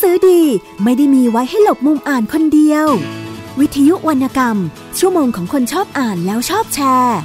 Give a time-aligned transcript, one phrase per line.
[0.00, 0.42] สือดี
[0.82, 2.86] ไม่ได้มีไว้ให้หลบมุมอ่านคนเดียว
[3.60, 4.56] วิทยุวรรณกรรม
[4.98, 7.18] ชั่วโมงของคนชอบอ่านแล้วชอบแชร์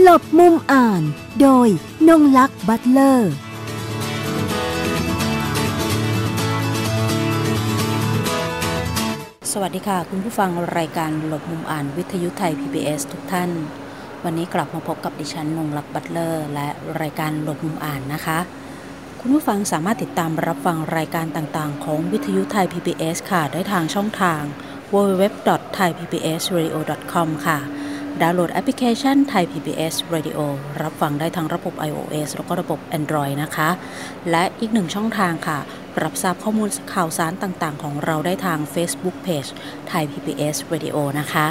[0.00, 1.02] หลบมุมอ่าน
[1.40, 1.68] โดย
[2.08, 3.32] นงลักษ์บัตเลอร์
[9.52, 13.50] สวัสดีค่ะ คุณผู้ฟังรายการหลบมุมอ่านวิทยุไทย PBS ทุกท่าน
[14.24, 16.68] วันนี้กลับมาพบกับดิฉันนงลักษ์บัตเลอร์ และ
[17.00, 18.38] รายการหลบมุมอ่านนะคะ
[19.20, 24.42] คุณผู้ฟังสามารถติดตามรับฟังรายการต่างๆ ของวิทยุไทย PBS ค่ะ ได้ทางช่องทาง
[24.92, 27.58] www.thaipbsradio.com ค่ะ
[28.20, 30.38] ดาวน์โหลดแอปพลิเคชัน Thai PBS Radio
[30.82, 33.68] รับฟังได้ทั้งระบบ iOS แล้วก็ระบบ Android นะคะ
[34.30, 35.58] และอีกหนึ่งช่องทางค่ะ
[36.02, 39.50] รับทราบข้อมูลข่าวสารต่างๆ ของเราได้ทาง Facebook Page
[39.90, 41.46] Thai PBS Radio นะคะ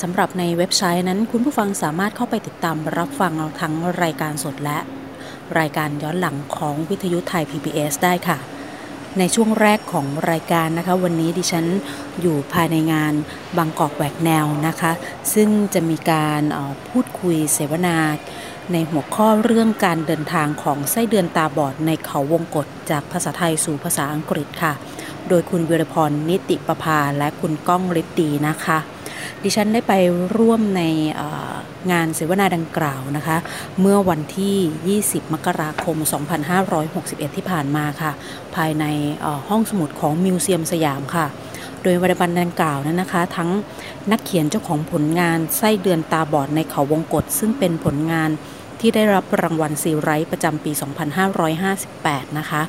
[0.00, 4.78] สำหรับในเว็บไซต์นั้นคุณผู้ฟังสามารถเข้าไปติดตามรับฟังทั้งรายการสดและ
[5.58, 8.38] รายการย้อนหลังของวิทยุไทย PBS ได้ค่ะ
[9.18, 11.66] ในช่วงแรกของรายการนะคะ วันนี้ดิฉัน
[12.20, 13.12] อยู่ภายในงาน
[13.56, 14.92] บางกอกแหวกแนวนะคะ
[15.34, 16.42] ซึ่งจะมีการ
[16.88, 17.96] พูดคุยเสวนา
[18.72, 24.72] ในหัวข้อเรื่องการเดินทางของไส้เดือนตาบอดในเขาวงกฏจากภาษาไทยสู่ภาษาอังกฤษค่ะ
[25.28, 28.78] โดยคุณวิรพรนิติประภาและคุณก้องฤทธีนะคะ
[29.42, 29.92] ดิฉันได้ไป
[30.36, 30.82] ร่วมใน
[31.92, 33.36] งานเสวนาดังกล่าวนะคะ
[33.80, 35.96] เมื่อวันที่ 20 มกราคม
[36.66, 38.12] 2561 ที่ผ่านมาค่ะ
[38.54, 38.84] ภายใน
[39.48, 41.26] ห้องสมุดของมิวเซียมสยามค่ะ
[41.82, 43.50] โดยวรรณบันดังกล่าวนั้นนะคะ ทั้ง
[44.10, 48.30] นักเขียนเจ้าของผลงานไส้เดือนตาบอดในเขาวงกฏซึ่งเป็นผลงาน
[48.80, 50.72] ที่ได้รับรางวัลซีไรต์ประจำปี
[51.54, 52.62] 2558 นะคะ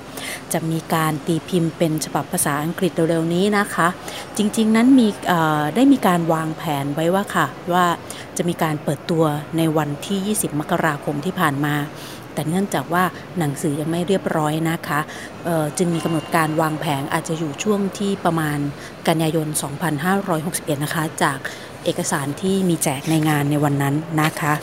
[0.54, 3.88] จะมีการตีพิมพ์เป็นฉบับภาษาอังกฤษเร็วๆนี้นะคะ
[4.38, 5.08] จริงๆนั้นมี
[5.76, 7.86] ได้มีการวางแผนไว้ว่าค่ะ ว่า
[8.38, 9.24] จะมีการเปิดตัว
[9.58, 11.76] ในวันที่ 20 มกราคมที่ผ่านมา
[12.34, 13.04] แต่เนื่องจากว่า
[13.40, 15.00] หนังสือยังไม่เรียบร้อยนะคะ
[15.78, 18.60] จึงมีกำหนดการวางแผงอาจจะอยู่ช่วงที่ประมาณ
[19.08, 19.48] กันยายน
[20.16, 21.38] 2561 นะคะ จาก
[21.86, 24.54] เอกสารที่มีแจกในงานในวันนั้นนะคะ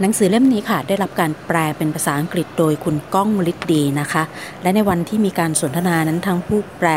[0.00, 4.22] หนังสือเล่มนี้ค่ะ ได้รับการแปลเป็นภาษาอังกฤษโดยคุณก้องฤทธิ์ดีนะคะ
[4.62, 6.88] และในวันที่มีการสนทนานั้นทั้งผู้แปล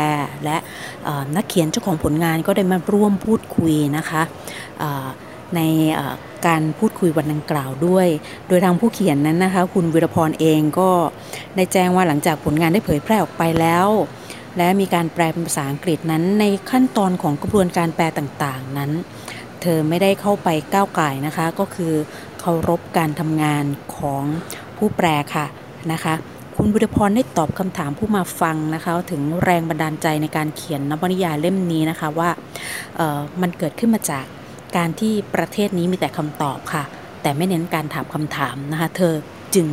[0.44, 0.56] และ
[1.36, 4.22] นักเขียนเจ้าของผลงานก็ได้มาร่วมพูดคุยนะคะ
[5.56, 5.60] ใน
[6.46, 8.06] การพูดคุยวันดังกล่าวด้วย
[8.48, 10.90] โดยทางผู้เขียนนั้นนะคะ คุณวิรพรเองก็
[11.56, 13.88] ได้แจ้งว่าหลังจากผลงานได้เผยแพร่ออกไปแล้ว
[14.56, 18.92] และมีการแปลเป็นภาษาอังกฤษนั้น ในขั้นตอนของกระบวนการแปลต่างๆนั้น
[19.62, 21.94] เธอไม่ได้เข้าไปก้าวไก่นะคะ ก็คือ
[22.40, 23.64] เคารพการทำงาน
[23.96, 24.24] ของ
[24.76, 25.46] ผู้แปลค่ะ
[25.92, 26.14] นะคะ
[26.56, 32.30] คุณบุรพรได้ตอบคำถามผู้มาฟังนะคะถึงแรงบันดาลใจในการเขียนนวนิยายเล่มนี้นะคะว่า
[33.42, 34.24] มันเกิดขึ้นมาจาก
[34.76, 36.82] การที่ประเทศนี้มีแต่คำตอบค่ะ
[37.22, 39.14] แต่ไม่เน้นการถามคำถามนะคะเธอ
[39.54, 39.66] จึง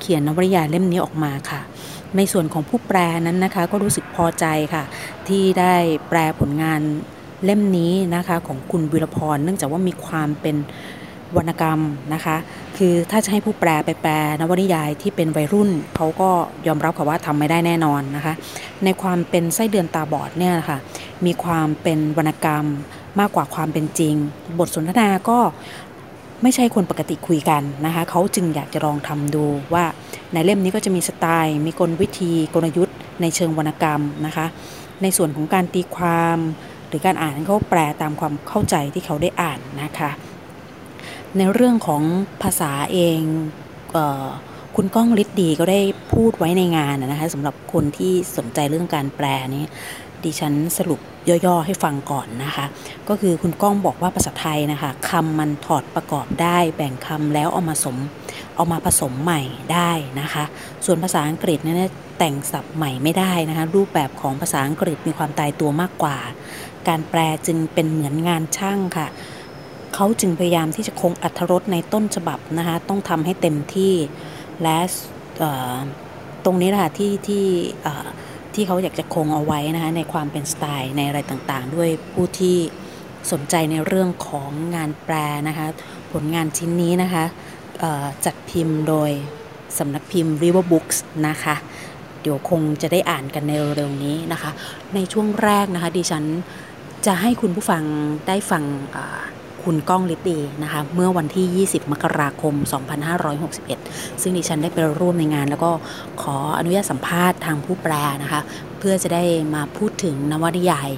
[0.00, 1.60] เขียนนวนิยายเล่มนี้ออกมาค่ะ
[2.16, 4.84] ในส่วนของผู้แปลนั้นนะคะก็รู้สึกพอใจค่ะ
[5.28, 5.74] ที่ได้
[6.08, 6.80] แปลผลงาน
[7.44, 10.56] เล่มนี้นะคะของคุณวิรพร เนื่องจากว่ามีความเป็น
[11.36, 11.80] วรรณกรรม
[12.14, 12.36] นะคะ
[12.76, 16.30] คือถ้าจะให้ผู้แปลไปแปลนวนิยายที่เป็นวัยรุ่นเขาก็
[16.66, 18.34] ยอมรับค่ะว่าทำไม่ได้แน่นอนนะคะ
[18.84, 20.78] ในความเป็นไส้เดือนตาบอดเนี่ยนะคะ
[21.26, 22.64] มีความเป็นวรรณกรรม
[23.20, 24.14] มากกว่าความเป็นจริง
[24.58, 25.38] บทสนทนาก็
[26.42, 29.84] ไม่ใช่คนปกติคุยกันนะคะเขาจึงอยากจะลองทำดูว่า
[30.32, 34.46] ในเล่มนี้ก็จะมีสไตล์ มีกลวิธีกลยุทธ์ในเชิงวรรณกรรมนะคะ
[35.02, 36.38] ในส่วนของการตีความ
[36.88, 40.10] หรือการอ่านเขาแปลตามความเข้าใจที่เขาได้อ่านนะคะ
[41.38, 42.02] ในเรื่องของ
[42.42, 43.20] ภาษาเอง
[43.92, 43.98] เอ
[44.76, 45.80] คุณก้องฤทธิ์ดีก็ได้
[46.12, 49.64] พูดไว้ในงานนะคะสำหรับคนที่สนใจเรื่องการแปลนี้
[50.24, 51.00] ดิฉันสรุป
[51.46, 52.66] ย่อๆให้ฟังก่อนนะคะ
[53.08, 57.96] ก็คือคุณก้องบอกว่าภาษาไทยนะคะคำมันถอดประกอบได้ แบ่งคำแล้วเอามาสม
[58.56, 59.40] เอามาผสมใหม่
[59.72, 60.44] ได้นะคะ
[60.84, 61.76] ส่วนภาษาอังกฤษเนี่ย
[62.18, 66.18] แต่งศัพท์ใหม่ไม่ได้นะคะ รูปแบบของภาษาอังกฤษมีความตายตัวมากกว่า
[66.88, 69.08] การแปลจึงเป็นเหมือนงานช่างค่ะ
[69.94, 73.94] เขาจึงพยายามที่จะคงอัธรสในต้นฉบับนะคะต้องทำให้เต็มที่
[74.62, 74.78] และ
[76.44, 77.46] ตรงนี้แหละที่ที่
[78.54, 82.56] ที่เขาอยากจะคงเอาไว้นะคะในความเป็นสไตล์ในอะไรต่างๆ ด้วยผู้ที่
[83.32, 85.14] สนใจในเรื่องของงานแปล
[85.48, 85.66] นะคะ
[86.12, 87.24] ผลงานชิ้นนี้นะคะ
[88.24, 89.10] จัดพิมพ์โดย
[89.78, 90.98] สำนักพิมพ์ River Books
[91.28, 91.54] นะคะ
[92.20, 94.50] เดี๋ยวคงจะได้อ่านกันในเร็วๆนี้นะคะ
[94.94, 96.24] ในช่วงแรกนะคะดิฉัน
[97.06, 97.82] จะให้คุณผู้ฟัง
[98.26, 98.62] ได้ฟัง
[99.64, 102.54] คุณก้องฤทธิ์ดีนะคะเมื่อวันที่ 20 มกราคม
[103.38, 105.70] 2561 ซึ่งดิฉันได้ไปร่วมในงาน แล้วก็
[106.22, 108.40] ขออนุญาตสัมภาษณ์ทางผู้แปลนะคะ
[108.78, 109.24] เพื่อจะได้
[109.54, 110.88] มาพูดถึงนวนิยาย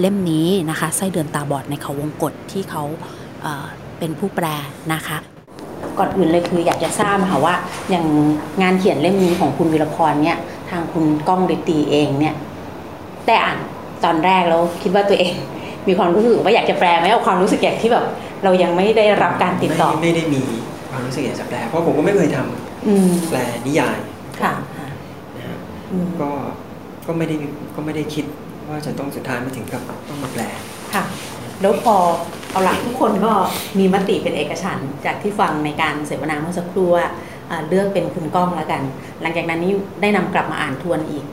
[0.00, 2.82] เล่มนี้นะคะไส้เดือนตาบอดในเขาวงกฏที่เขา
[3.42, 4.46] เเป็นผู้แปล
[4.92, 5.18] นะคะ
[5.98, 7.54] ก่อนอื่นเลยคืออยากจะทราบค่ะว่า
[7.90, 8.06] อย่าง
[8.62, 10.38] งานเขียนเล่มนี้ของคุณวิรพรเนี่ย
[10.70, 12.34] ทางคุณก้องฤทธีเองเนี่ย
[13.26, 13.58] แต่อ่าน
[14.04, 15.34] ตอนแรกแล้วคิดว่าตัวเอง
[15.88, 18.04] มีความรู้สึกว่าอยากจะแปลไหมเอาความรู้สึกอย่างที่แบบ
[18.44, 20.42] เรายังไม่ได้รับการติดต่อไม่ได้มี
[20.90, 23.98] ความรู้สึกอยากจะแปลเพราะผมก็ไม่เคยทำอืมแปลนิยาย
[24.42, 24.52] ค่ะ
[25.36, 25.58] นะฮะ
[25.92, 26.30] อืมก็
[27.06, 27.34] ก็ไม่ได้
[27.74, 28.24] ก็ไม่ได้คิด
[28.68, 30.42] ว่าจะต้องสุดท้ายมาถึงกับต้องมาแปล
[30.94, 31.04] ค่ะ
[31.60, 31.96] แล้วพอ
[32.52, 33.32] เอาหลักทุกคนก็
[33.78, 37.06] มีมติเป็นเอกฉันท์จากที่ฟังในการเสวนาเมื่อสักครู่ว่า
[37.50, 38.82] อ่าเลือกเป็นคุณก้องแล้วกัน
[39.22, 41.24] หลังจากนั้นนี่ได้นำกลับมาอ่านทวนอีก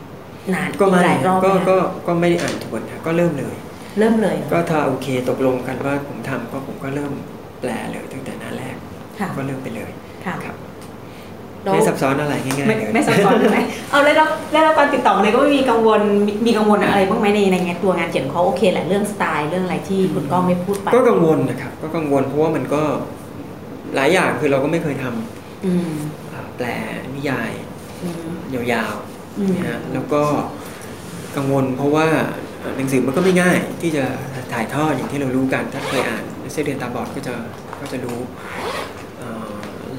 [0.54, 1.78] นานก็ไม่หลายรอบก็ไหมคะก็
[2.08, 3.56] ก็ไม่ได้อ่านทวนนะก็เริ่มเลย
[4.00, 7.14] เริ่มเลย ก็ถ้าโอเคตกลงกันว่าผมทำก็ผมก็เริ่ม
[7.62, 8.76] แปลเลยตั้งแต่หน้าแรก
[9.20, 9.92] ค่ะก็เริ่มไปเลย
[10.26, 10.56] ค่ะครับ
[11.64, 13.60] แล้วไม่ซับซ้อนอะไรง่ายๆไม่เลยไม่ซับซ้อนใช่ไหม
[13.92, 22.82] เอาแล้วเราแล้วเราการติดต่อเลยก็ไม่มีกังวลมีมีกังวลอะไรบ้างไหมในในงานตัวงานเขียนเขาโอเคแหละเรื่องสไตล์เรื่องอะไรที่คุณก้องไม่พูดไปก็กังวลนะครับก็กังวลเพราะว่ามันก็
[23.96, 25.92] หลายอย่างคือเราก็ไม่เคยทำอืม
[26.32, 26.68] อ่าแปล
[27.16, 27.52] นิยาย
[28.04, 28.34] อืม
[28.74, 28.96] ยาว
[29.40, 30.22] อืมๆนะฮะแล้วก็
[31.36, 34.04] กังวลเพราะว่าเอ่อ หนังสือมันก็ไม่ง่ายที่จะ
[34.54, 36.24] ถ่ายทอดอย่างที่เรารู้กันถ้าเคยอ่าน
[36.54, 37.34] เส้นเดือนตาบอดก็จะ
[37.80, 38.20] ก็จะรู้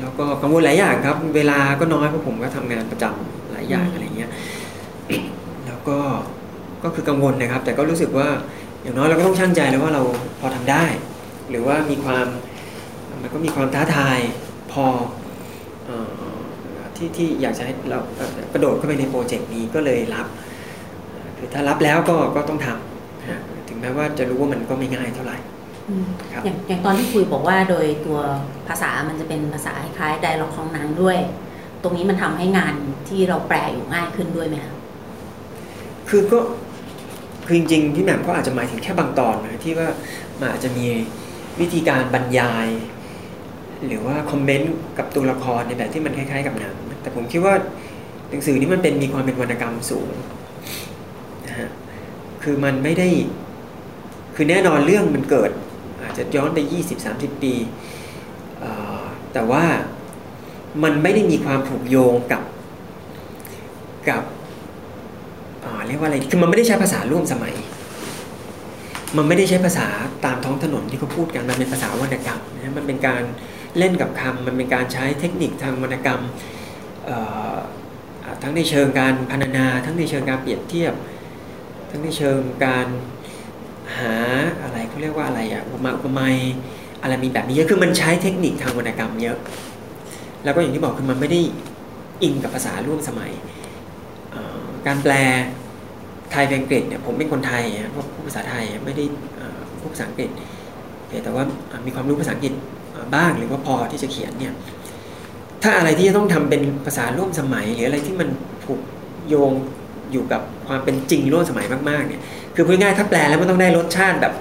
[0.00, 4.30] แล้วก็กังวลหลายอย่างครับ เวลาก็น้อยเพราะผมก็ทำงานประจำหลายอย่างอะไรเงี้ย
[5.66, 5.98] แล้วก็
[6.84, 8.28] ก็คือกังวลนะครับ แต่ก็รู้สึกว่า
[8.82, 10.02] อย่างน้อยเราก็ต้องชั่งใจแล้วว่าเรา
[10.40, 10.84] พอทำได้
[11.50, 12.26] หรือว่ามีความ
[13.22, 14.18] มันก็มีความท้าทาย
[14.72, 14.86] พอ
[16.96, 17.98] ที่ที่อยากจะให้เรา
[18.52, 20.26] กระโดดเข้าไปในโปรเจกต์นี้ก็เลยรับ
[21.38, 25.36] คือถ้ารับแล้วก็ก็ต้องทำนะถึงแม้ว่าจะรู้ว่ามันก็ไม่ง่ายเท่าไหร่
[25.88, 28.18] อืมครับอย่างอย่างตอนที่คุยบอกว่าโดยตัว
[28.68, 31.18] ภาษามันจะเป็นภาษาคล้ายๆไดร็อกของหนังด้วย
[31.82, 32.74] ตรงนี้มันทำให้งาน
[33.08, 34.74] ที่เราแปลอยู่ง่ายขึ้นด้วยไหมคะ
[36.08, 36.38] คือก็
[37.46, 39.88] คือจริงๆพี่แหม่มก็อาจจะหมายถึงแค่บางตอนนะที่ว่า
[40.40, 40.86] มันอาจจะมี
[41.60, 42.68] วิธีการบรรยาย
[43.86, 47.54] หรือว่าคอมเมนต์กับตัวละครในแบบที่มันคล้ายๆกับหนังแต่ผมคิดว่า
[48.30, 50.37] หนังสือนี้มันเป็นมีความเป็นวรรณกรรมสูงนะฮะ
[52.42, 53.08] คือมันไม่ได้
[54.34, 55.50] คือแน่นอนเรื่องมันเกิด
[56.02, 56.58] อาจจะย้อนไป
[57.02, 57.54] 20-30 ปี
[58.60, 58.70] เอ่
[59.00, 59.02] อ
[59.32, 59.64] แต่ว่า
[60.82, 62.42] มันไม่ได้มีความผูกโยงกับ
[64.08, 64.22] กับ
[65.64, 67.54] อ่าเรียกว่าอะไร คือมันไม่ได้ใช้ภาษาร่วมสมัย
[69.16, 69.86] มันไม่ได้ใช้ภาษา
[70.24, 73.22] ตามท้องถนนที่เขาพูดกัน มันเป็นภาษาวรรณกรรมนะมันเป็นการ
[73.78, 76.20] เล่นกับคำมันเป็นการใช้เทคนิคทางวรรณกรรม
[77.08, 77.56] อ่า
[78.42, 80.92] ทั้งในเชิงการพรรณนา ทั้งในเชิงการเปรียบเทียบ
[81.90, 82.86] ทั้งในเชิงการ
[83.98, 84.14] หา
[84.62, 86.36] อะไรเขาเรียกว่าอะไรอะอุปมาอุปไมย
[87.02, 89.38] อะไรมีแบบนี้เยอะคือมันใช้เทคนิคทางวรรณกรรมเยอะ
[90.44, 91.40] แล้วก็อย่างที่บอกคือมันไม่ได้
[92.22, 93.32] อิงกับภาษาร่วมสมัย
[94.86, 95.12] การแปล
[96.32, 99.04] ไทยเป็นอังกฤษเนี่ยผมเป็นคนไทยอะพูดภาษาไทยไม่ได้
[99.80, 100.30] พูดภาษาอังกฤษ
[101.24, 101.44] แต่ว่า
[101.86, 102.52] มีความรู้ภาษาอังกฤษ
[103.14, 104.54] บ้างหรือว่าพอที่จะเขียนเนี่ย
[105.62, 108.28] ถ้าอะไรที่จะต้องทำเป็นภาษาร่วมสมัย หรืออะไรที่มัน
[108.64, 108.80] ผูก
[109.28, 109.52] โยง
[110.12, 112.22] อยู่กับความเป็นจริงร่วมสมัยมากๆเนี่ย
[112.54, 114.32] คือพูดง่ายๆถ้าแปลแล้วมันต้องได้รสชาติแบบ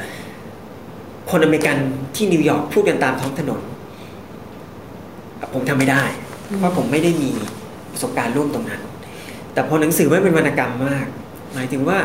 [1.31, 1.77] คนอเมริกัน
[2.15, 3.61] ที่นิวยอร์กพูดกันตามท้องถนน
[5.53, 6.03] ผมทำไม่ได้
[6.59, 7.31] เพราะผมไม่ได้มี
[7.93, 8.81] ประสบการณ์ร่วมตรงนั้น
[9.53, 11.05] แต่พอหนังสือไม่เป็นวรรณกรรมมาก
[11.53, 11.99] หมายถึงว่า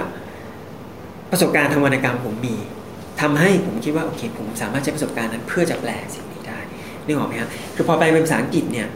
[1.31, 2.56] ประสบการณ์ทางวรรณกรรมผมมี
[3.20, 6.59] ทำให้ผมคิดว่าโอเค ผมสามารถใช้ประสบการณ์นั้นเพื่อจะแปลสิ่งนี้ได้
[7.05, 8.88] นึกออกไหมครับคือพอไปเป็นภาษาอังกฤษเนี่ย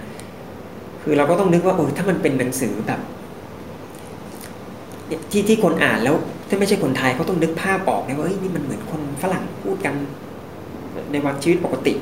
[1.02, 3.06] คือเราก็ต้องนึกว่าเออถ้ามันเป็นหนังสือแบบเนี่ย
[5.32, 6.16] ที่ที่คนอ่านแล้ว
[6.48, 9.94] ถ้าไม่ใช่คนไทยเขาต้องนึกภาพออกนะว่าเอ้ยนี่มันเหมือนคนฝรั่งพูดกัน
[11.12, 11.94] ในวันชีวิตปกติ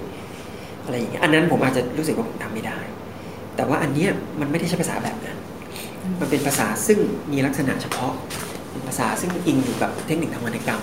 [0.84, 2.78] อะไรอย่างเงี้ยอันนั้นผมอาจจะรู้สึกว่าผมทำไม่ได้
[3.56, 5.36] แต่ว่าอันเนี้ยมันไม่ได้ใช้ภาษาแบบนั้น
[6.20, 6.98] มันเป็นภาษาซึ่ง
[7.32, 8.12] มีลักษณะเฉพาะ
[8.70, 10.82] เป็นภาษาซึ่งอิงอยู่กับเทคนิคทางวรรณกรรม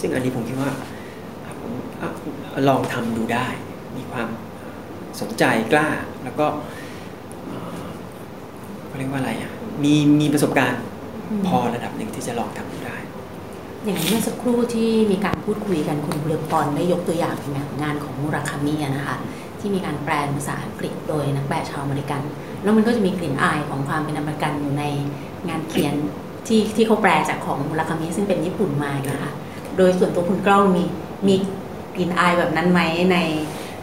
[0.00, 0.70] ซึ่งอันนี้ผมคิดว่า
[1.44, 1.72] อะผม
[2.68, 3.46] ลองทำดูได้
[3.96, 4.28] มีความ
[5.20, 5.88] สนใจกล้า
[6.24, 6.46] แล้วก็
[7.46, 7.86] เอ่อ
[8.86, 9.50] เขาเรียกว่าอะไรอะ
[9.84, 10.82] มีมีประสบการณ์
[11.46, 12.96] พอระดับหนึ่งที่จะลองทำดูได้
[13.84, 19.16] อย่างเมื่อสักครู่ที่มีการพูดคุยกันคุณบุรพรได้ยกตัวอย่างอย่างงานของมุราคามิอะนะคะ
[19.60, 22.22] ที่มีการแปลเป็นภาษาอังกฤษโดยนักแปลชาวอเมริกัน
[22.62, 24.84] แล้วมันก็จะมีกลิ่นอายของความเป็นอเมริกันอยู่ใน
[25.48, 25.94] งานเขียน
[26.46, 29.32] ที่ที่เขาแปลจากของมุราคามิซึ่งเป็นญี่ปุ่นมานะคะ
[29.76, 30.84] โดยส่วนตัวคุณกล้องมี
[31.28, 31.34] มี
[31.94, 32.80] กลิ่นอายแบบนั้นไหม
[33.12, 33.16] ใน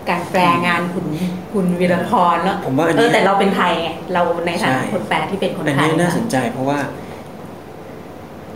[0.10, 1.06] การแปลงานคุณ
[1.54, 6.80] คุณวีรพรแล้วผมว่าอันเอนี้อแต่เราเป็นไทยไงเราในฐานะใช่คนแปลที่เป็นคนอันไทยนี้น่าสค่ะนใจเพราะว่า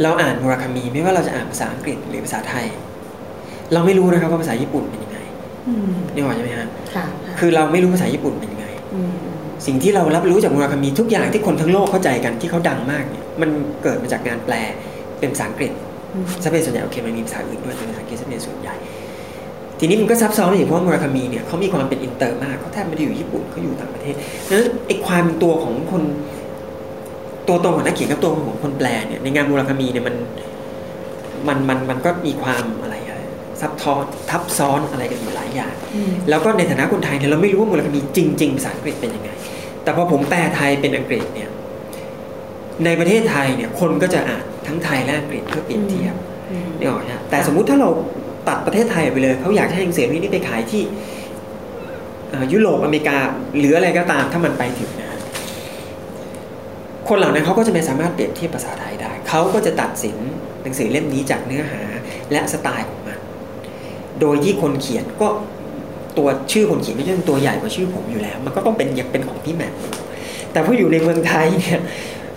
[0.04, 2.66] เราอ่านมุราคามีไม่ว่าเราจะอ่านภาษาอังกฤษหรือภาษาไทย
[3.74, 5.20] เราไม่รู้นะครับว่าภาษาญี่ปุ่นเป็นยังไง
[5.68, 7.06] อืมนี่หรอกใช่ไหมฮะค่ะ
[7.40, 9.12] คือเราไม่รู้ภาษาญี่ปุ่นเป็นยังไงอืม
[9.66, 13.50] สิ่งที่เรารับรู้จากมุราคามีทุกอย่างที่คนทั้งโลกเข้าใจกันที่เขาดังมากเนี่ยมัน
[13.84, 14.56] เกิดมาจากงานแปล
[15.20, 15.72] เป็นภาษาอังกฤษ
[16.14, 18.76] อืมซะเป็นส่วนใหญ่โอเคมันมีภาษาอื่นด้วยแต่ภาษาอังกฤษซะเป็นส่วนใหญ่
[19.80, 24.16] ทีนี้มันก็ซับซ้อนไปอีกเพราะว่ามุราคามีเนี่ยเขามีความเป็นอินเตอร์มากเขาแทบไม่ได้อยู่ญี่ปุ่นเขาอยู่ต่างประเทศ
[24.52, 26.04] นั้นไอ้ความตัวของคน
[27.50, 30.16] ตัวตนของนักเขียนกับตัวของคนแปลเนี่ยในงานมุราคามีเนี่ยมัน
[31.48, 33.20] มันมันมันก็มีความอะไรอะไร
[33.62, 35.74] ซับซ้อนทับซ้อนอะไรกันอยู่หลายอย่าง
[36.30, 39.30] แล้วก็ในฐานะคนไทยเนี่ยเราไม่รู้ว่ามูลคดีจริงๆภาษาอังกฤษเป็นยังไง
[39.84, 41.50] แต่พอผมแปลไทยเป็นอังกฤษเนี่ย
[42.86, 46.16] ในประเทศไทยเนี่ยคนก็จะอ่านทั้งไทยและอังกฤษเพื่อเปรียบเทียบ
[46.80, 47.90] นี่ออกนะแต่สมมุติถ้าเรา
[48.48, 50.84] ตัดประเทศไทยไปเลยเขาอยากให้หนังสือนี้ไปขายที่
[52.54, 53.18] ยุโรปอเมริกา
[53.60, 55.09] หรืออะไรก็ตามถ้ามันไปถึงนะ
[57.10, 60.18] คนเหล่านั้นเขาก็จะไม่สามารถเปรียบเทียบภาษาไทยได้ เขาก็จะตัดสิน
[60.64, 61.82] หนังสือเล่มนี้จากเนื้อหา
[62.32, 63.20] และสไตล์ของมัน
[64.22, 65.28] โดยที่คนเขียนก็
[66.18, 69.74] ตัวชื่อคนเขียนไม่ใช่ตัวใหญ่กว่าชื่อผมอยู่แล้ว มันก็ต้องเป็นอย่างเป็นของพี่แหม่ม
[70.52, 71.80] แต่พออยู่ในเมืองไทยเนี่ย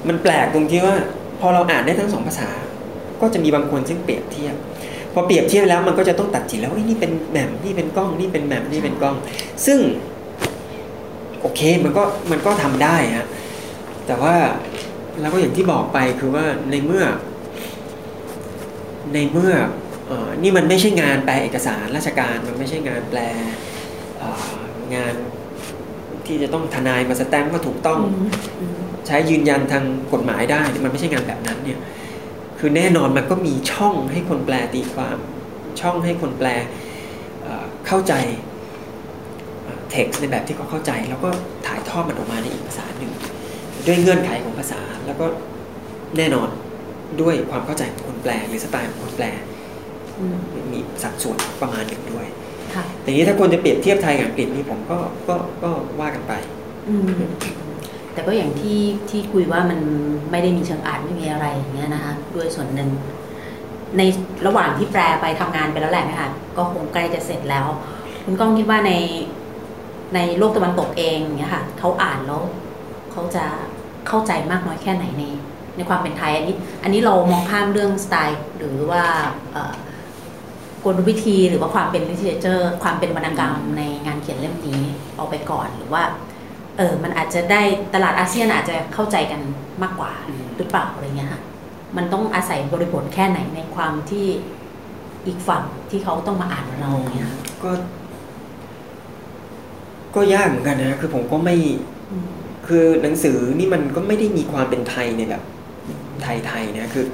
[0.09, 0.97] มันแปลกตรงที่ว่า
[1.41, 2.51] พอเราอ่านได้ทั้งสองภาษา
[3.21, 4.55] ก็จะมีบางคนซึ่งเปรียบเทียบ
[5.13, 9.17] พอเปรียบเทียบแล้วมันก็จะต้องตัดสินแล้วนี่เป็นแหม่มนี่เป็นกล้องนี่เป็นแหม่มนี่เป็นกล้อง
[9.67, 9.79] ซึ่ง
[11.41, 13.27] โอเคมันก็มันก็ทำได้ฮะ
[14.07, 14.35] แต่ว่า
[15.21, 17.05] แล้วก็อย่างที่บอกไปคือว่าในเมื่อ
[19.15, 19.55] ในเมื่อ
[20.11, 23.21] อนี่มันไม่ใช่งานแปลเอกสารราชการมันไม่ใช่งานแปล
[24.95, 25.15] งาน
[26.27, 28.01] ที่จะต้องทนายมาสแตมป์ว่าถูกต้อง
[29.07, 31.81] ใช้ยืนยันทางกฎหมายได้ มันไม่ใช่งานแบบนั้นเนี่ย
[32.59, 35.19] คือแน่นอนมันก็มีช่องให้คนแปลตีความ
[35.81, 36.49] ช่องให้คนแปล
[37.87, 38.15] เข้าใจ
[39.91, 41.31] เท็กซ์ในแบบที่เขาเข้าใจ แล้วก็
[41.67, 43.13] ถ่ายทอดมันออกมาในอีกภาษาหนึ่ง
[43.87, 45.27] ด้วยเงื่อนไขของภาษาแล้วก็
[46.17, 46.49] แน่นอน
[47.21, 49.27] ด้วยความเข้าใจของคนแปลหรือสไตล์ของคนแปล
[50.73, 52.27] มีสัดส่วนประมาณหนึ่งด้วย
[53.03, 54.99] แต่นี้ถ้าคนจะเปรียบเทียบไทยกับอังกฤษนี่ผมก็
[55.29, 55.71] ก็ก็
[56.01, 56.33] ว่ากันไป
[58.13, 59.81] แต่ก็อย่างที่ที่คุยว่ามัน
[60.31, 62.91] ไม่ได้มีเชิงอ่านไม่มีอะไรอย่างเงี้ยนะคะด้วยส่วนหนึ่ง
[63.99, 64.03] ใน
[64.47, 67.67] ระหว่างที่แปลไปทำงานไปแล้วแหละนะคะก็คงใกล้จะเสร็จแล้ว
[68.25, 68.93] คุณก้องคิดว่าใน
[70.15, 72.43] ในโลกตะวันตกเองเนี่ยค่ะเขาอ่านแล้ว
[73.13, 73.45] เขาจะ
[74.09, 75.25] เข้าใจมากน้อยแค่ไหนใน
[75.77, 79.05] ในความเป็นไทยอันนี้อันนี้เรามองข้ามเรื่องสไตล์ หรือว่า
[80.85, 84.81] กลวิธีหรือว่าความเป็นลิเทเจอร์ความเป็นวรรณกรรมในงานเขียนเล่มนี้
[85.19, 86.03] ออกไปก่อนหรือว่า
[86.77, 87.63] เออมันอาจจะได้
[87.95, 89.41] ตลาดอาเซียนอาจจะเข้าใจกัน
[89.83, 90.13] มากกว่า
[90.57, 91.43] หรือเปล่าอะไรเงี้ยค่ะ
[91.97, 94.27] มันต้องอาศัยบริบทแค่ไหนในความที่
[95.27, 97.31] อีกฝั่งที่เขาต้องมาอ่านเราเนี่ย
[97.63, 97.71] ก็
[100.15, 101.57] ก็ยากเหมือนกันนะคือผมก็ไม่
[102.67, 105.43] คือหนังสือนี่มันก็ไม่ได้มีความเป็นไทยในแบบ
[106.23, 107.07] ไทยๆนะคือ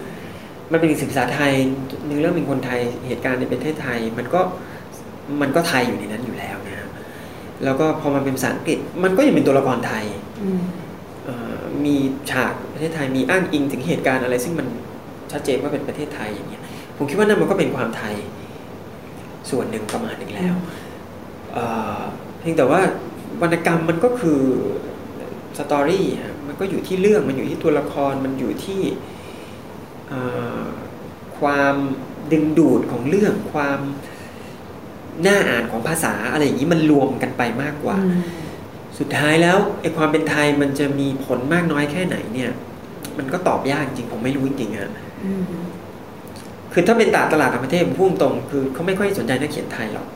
[0.73, 1.53] มันเป็นศึกษาไทย
[2.07, 4.41] เนื้อเรื่องเป็นคนไทยเหตุการณ์ในประเทศไทย มันก็
[5.41, 6.89] มันก็ไทยอยู่ในนั้นอยู่แล้วนะ
[7.65, 10.05] แล้วก็พอมันเป็นภาษาอังกฤษ มันก็ยังเป็นตัวละครไทย
[11.85, 11.97] มี
[12.31, 14.67] ฉากประเทศไทยมีอ้างอิงถึงเหตุการณ์อะไร ซึ่งมัน
[15.33, 16.63] ชัดเจนว่าเป็นประเทศไทยอย่างเงี้ย
[16.97, 18.15] ผมคิดว่านั่นมันก็เป็นความไทย
[19.51, 20.55] ส่วนหนึ่งประมาณหนึ่งแล้ว
[22.41, 22.81] เพียงแต่ว่า
[23.43, 24.41] วรรณกรรมมันก็คือ
[25.59, 26.07] สตอรี่
[26.47, 28.83] มันก็อยู่ที่เรื่องมันอยู่ที่ตัวละครมันอยู่ที่
[31.39, 31.75] ความ
[32.33, 33.79] ดึงดูดของเรื่องความ
[35.27, 37.99] น่าอ่านของภาษาอะไรอย่างนี้มันรวมกันไปมากกว่า
[38.99, 42.51] สุดท้ายแล้วไอ้ความเป็นไทยมันจะมีผลมากน้อยแค่ไหนเนี่ย
[43.19, 44.91] มันก็ตอบยากจริงผมไม่รู้จริงๆอะ
[46.73, 50.07] คือถ้าเป็นตลาดตลาดต่างประเทศผมพูดตรงคือเขาไม่ค่อยสนใจนักเขียนไทยหรอก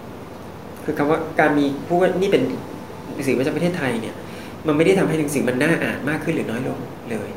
[0.85, 2.43] คือคำว่าการมีพูดว่านี่เป็น
[3.27, 4.15] สื่อประจำประเทศไทยเนี่ย
[4.67, 6.79] มันไม่ได้ทำให้หนังสือมันน่าอ่านมากขึ้นหรือน้อยลง
[7.11, 7.29] เลย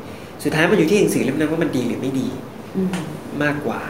[0.44, 2.28] สุดท้ายมันอยู่ที่หนังสือเล่มนั้นว่ามันดีหรือไม่ดี
[3.42, 3.80] มากกว่า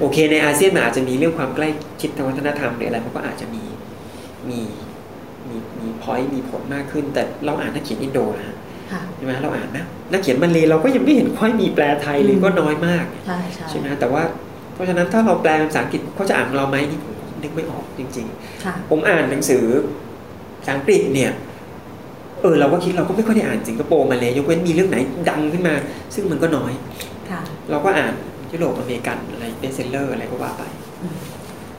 [0.00, 1.68] โอเค ในอาเซียนมันอาจจะมีเรื่องความใกล้
[2.00, 3.64] ชิดทางวัฒนธรรมหรืออะไรมันก็อาจจะมี
[4.48, 4.60] มี
[5.48, 8.56] มีมีพอยต์มีผลมากขึ้น แต่เราอ่านนักเขียนอินโดนะ
[9.16, 13.04] ใช่ไหมเราอ่านนะนักเขียนมันเลยเราก็ยังไม่เห็นค่อยมีแปลไทยเลยก็น้อยมาก
[13.70, 14.22] ใช่ไหมแต่ว่า
[14.74, 18.26] เพราะฉะนั้นถ้าเราแปลภาษาอังกฤษเขาจะอ่านเราไหมนี่ผมนึกไม่ออกจริง
[18.58, 19.64] ๆ ผมอ่านหนังสือ
[20.60, 21.30] ภาษาอังกฤษเนี่ย
[22.44, 24.96] เออเราก็คิดเราก็ไม่ค่อยได้อ่านสิงคโปร์มาเลยยกเว้นมีเรื่องไหน
[25.28, 25.74] ดังขึ้นมา
[26.14, 26.72] ซึ่งมันก็น้อย
[27.70, 28.14] เราก็อ่าน
[28.52, 30.62] ยุโรปอเมริกันอะไร best seller อะไรก็ว่าไป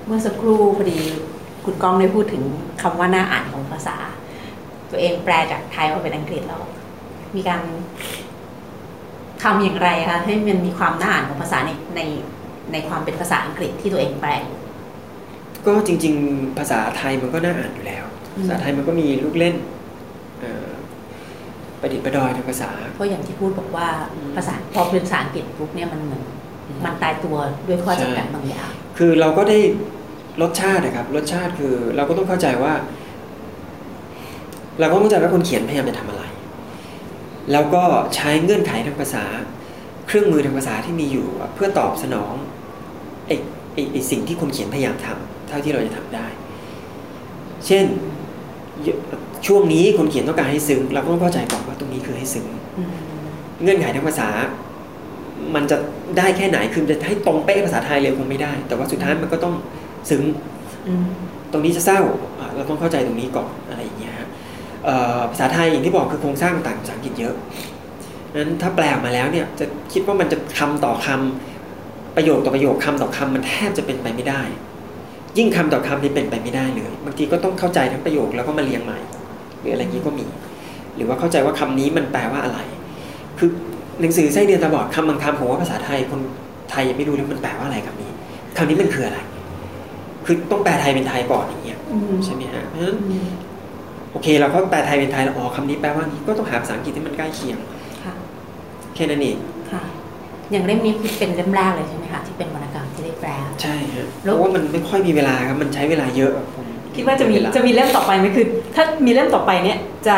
[0.06, 0.98] เมื่อสักครู่พอดี
[1.66, 2.44] คุณก้องได้พูดถึง
[2.82, 3.98] คำว่าน่าอ่านของภาษา
[4.92, 6.64] ตัวเองแปลจากไทยมาเป็นอังกฤษแล้ว
[7.36, 7.62] มีการ
[9.44, 12.02] ทำอย่างไรคะให้มันมีความน่าอ่านของภาษาในใน
[12.72, 14.32] ในความเป็นภาษาอังกฤษที่ตัวเองแปล
[15.66, 18.04] ก็จริง ๆ ภาษาไทยมันก็น่าอ่านอยู่แล้ว
[18.40, 19.56] ภาษาไทยมันก็มีลูกเล่น
[21.82, 23.88] ประดิษฐ์ประดอยในภาษา เพราะอย่างที่พูดบอกว่า
[24.36, 26.24] ภาษาพอเป็นภาษาอังกฤษปุ๊บเนี่ยมันเหมือน
[26.86, 27.38] มันตายตัว
[27.68, 29.60] ด้วยข้อจำกัดบางอย่าง คือเราก็ได้
[30.42, 32.74] รสชาตินะครับ รสชาติคือเราก็ต้องเข้าใจว่า
[34.80, 36.24] เราก็ต้องเข้าใจว่าคนเขียนพยายามจะทำอะไร
[37.52, 37.84] แล้วก็
[38.16, 39.26] ใช้เงื่อนไขทางภาษา
[40.08, 42.34] เครื่องมือทางภาษาที่มีอยู่ เพื่อตอบสนอง
[43.28, 43.36] ไอ้
[43.92, 46.28] ไอ้สิ่งที่คนเขียนพยายามทำเท่าที่เราจะทำได้
[47.66, 47.86] เช่น
[49.48, 52.46] ช่วงนี้คนเขียนต้องการให้ซึ้งเราก็ต้องเข้าใจก่อนว่าตรงนี้คือให้ซึ้ง
[53.62, 54.30] เงื่อนไขทางภาษา
[55.56, 55.78] มันจะ
[56.18, 59.54] ได้แค่ไหนคือจะให้ตรงเป๊ะภาษาไทยเลยคงไม่ได้ แต่ว่าสุดท้ายมันก็ต้อง
[60.10, 60.24] ซึ้ง
[60.88, 61.06] อืม
[61.52, 62.00] ตรงนี้จะเศร้า
[62.40, 64.28] อะเราต้องเข้าใจตรงนี้ก่อนอะไรอย่างเงี้ยฮะ
[64.86, 67.36] เอ่อภาษาไทยอย่างที่บอกคือโครงสร้างต่างภาษาอังกฤษเยอะ
[68.36, 74.42] นั้นถ้าแปลออกมาแล้วเนี่ยจะคิดว่ามันจะคำต่อคำประโยคต่อประโยคคำต่อคำมันแทบจะเป็นไปไม่ได้
[75.38, 79.25] ยิ่งคำต่อคำนี่เป็นไปไม่ได้เลยบางทีก็ต้องเข้าใจทั้งประโยคแล้วก็มาเรียงใหม่ห
[79.66, 80.26] รืออะไรอย่างนี้ก็มี
[80.96, 82.60] หรือว่าเข้าใจว่าคำนี้มันแปลว่าอะไร
[83.40, 83.50] คือ
[84.02, 86.20] หนังสือไส้เดือนตาบอดคำบางคำผมว่าภาษาไทยคน
[86.72, 88.12] ไทยยังไม่รู้เลยมันแปลว่าอะไรคำนี้
[88.58, 89.20] คำนี้มันคืออะไร
[90.26, 92.98] คือต้องแปลไทยเป็นไทยก่อนอย่างเงี้ยอืมใช่ไหมฮะเพราะฉะนั้น
[94.12, 97.58] โอเคเราก็แปลไทยเป็นไทยแล้วอ๋อคำนี้แปลว่านี้ก็ต้องหาภาษาอังกฤษที่มันใกล้เคียง
[98.04, 98.14] ค่ะ
[98.96, 99.38] แค่นั้นเอง
[99.72, 99.84] ค่ะ
[100.52, 103.32] อย่างเล่มนี้เป็นเล่มแรกเลยใช่ไหมคะที่เป็นวรรณกรรมที่ได้แปล
[103.62, 106.65] ใช่ฮะเพแล้วราะว่ามันไม่ค่อยมีเวลาครับมันใช้เวลาเยอะผม
[106.96, 110.18] คิดว่าจะมีเวลจะมีเล่มต่อไปไหมคือ ถ้ามีเล่มต่อไปเนี่ยจะ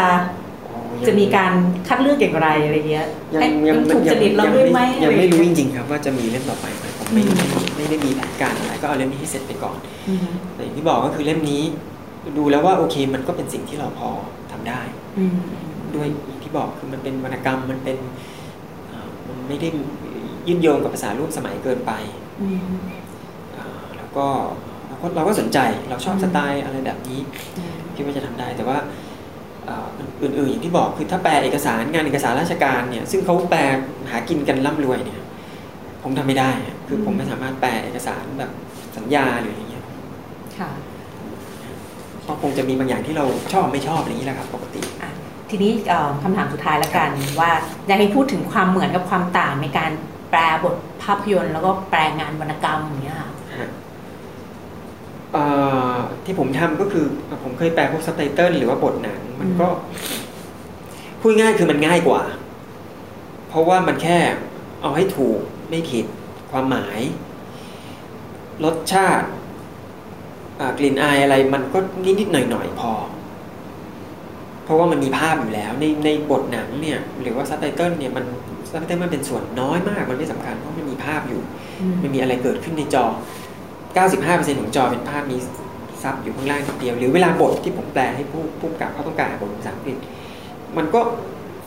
[0.67, 1.51] อ๋อยังจะมีการ
[1.87, 7.37] คัดเลือกอย่างไรอะไรเงี้ยยังให้ยังถูกจริตเราด้วยไหมยังไม่รู้อะจเงี้ริงๆครับว่าจะมีเล่มต่อไปไหมผมไม่อืม
[7.77, 9.77] ไม่ได้มีแผนการอะไรก็เอาเล่มนี้ให้เสร็จไปก่อน
[10.09, 11.63] อืมแต่อย่างที่บอกก็คือเล่มนี้
[12.37, 14.09] ดูแล้วว่าโอเคมันก็เป็นสิ่งที่เราพอ
[14.51, 14.81] ทำได้
[15.19, 15.37] อืม
[15.95, 17.97] ด้วยอย่างที่บอกคือมันเป็นวรรณกรรมมันเป็น
[18.87, 19.69] เอ่อมันไม่ได้
[20.47, 21.91] ยึดโยงกับภาษาร่วมสมัยเกินไป
[22.41, 22.61] อืม
[23.53, 24.27] เอ่อแล้วก็
[24.99, 27.19] เราก็เราก็สนใจเราชอบอืมสไตล์อะไรแบบนี้
[27.57, 28.77] อืมคิดว่าจะทำได้แต่ว่า
[29.65, 29.87] เอ่อ
[30.21, 33.59] อื่นๆอย่างที่บอกคือถ้าแปลเอกสารงานเอกสารราชการเนี่ยซึ่งเขาแปล
[34.11, 35.21] หากินกันร่ำรวยเนี่ย
[36.03, 38.51] ผมทำไม่ได้อะคือผมไม่สามารถแปลเอกสารแบบ
[38.97, 39.85] สัญญาหรืออะไรเงี้ย
[40.57, 40.69] ค่ะ
[42.27, 45.11] ก็คงจะมีบางอย่างที่เราชอบไม่ชอบอะไรอย่างนี้แหละครับปกติอะ
[45.49, 47.51] ทีนี้เอ่อคำถามสุดท้ายแล้วกันว่า
[47.87, 49.91] อยากให้พูดถึงความเหมือนกับความต่างในการ
[50.31, 53.26] แปลบทภาพยนตร์แล้วก็แปลงานวรรณกรรมอย่างเงี้ยค่ะฮะเอ่อ
[56.25, 57.05] ที่ผมทำก็คือ
[57.43, 59.67] ผมเคยแปลพวกซับไตเติลหรือว่าบทหนังมันก็
[61.21, 62.21] พูดง่ายคือมันง่ายกว่า
[63.49, 64.17] เพราะว่ามันแค่
[64.81, 65.39] เอาให้ถูก
[65.69, 66.05] ไม่ผิด
[66.51, 66.99] ความหมาย
[68.63, 69.27] รสชาติ
[70.59, 71.79] อ่ากลิ่นอายอะไรมันก็
[72.19, 72.91] นิดๆหน่อยๆพอ
[74.63, 78.25] เพราะว่ามันมีภาพอยู่แล้ว ในในบทหนังเนี่ย หรือว่าซับไตเติลเนี่ยมัน
[78.69, 81.41] ซับไตเติลมันเป็นส่วนน้อยมากมันไม่สำคัญเพราะมันมีภาพอยู่
[81.81, 83.05] อืมมันมีอะไรเกิดขึ้นในจอ
[84.05, 85.37] 95%ของจอเป็นภาพมี
[86.03, 89.97] ซับอยู่ข้างล่างนิดเดียว หรือเวลาบทที่ผมแปลให้ผู้ผู้กำกับเขาต้องการบทภาษาอังกฤษ
[90.77, 90.99] มันก็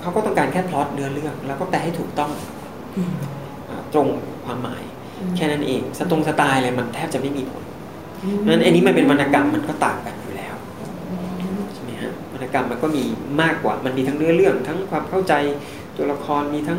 [0.00, 2.30] เขาก็ต้องการแค่พล็อตเนื้อเรื่องแล้วก็แปลให้ถูกต้อง
[2.96, 3.14] อืม
[3.68, 4.06] อ่าตรง
[4.44, 4.82] ความหมาย
[5.18, 7.62] อืมแค่นั้นเองสตรงสไตล์อะไรมันแทบจะไม่มีผล
[8.38, 10.54] เพราะฉะนั้นอันนี้มันเป็นวรรณกรรมมันก็ต่างกันอยู่แล้ว
[11.74, 13.02] ใช่ไหมฮะวรรณกรรมมันก็มี
[13.42, 15.34] มากกว่า มันมีทั้งเนื้อเรื่อง ทั้งความเข้าใจ
[15.96, 16.78] ตัวละครมีทั้ง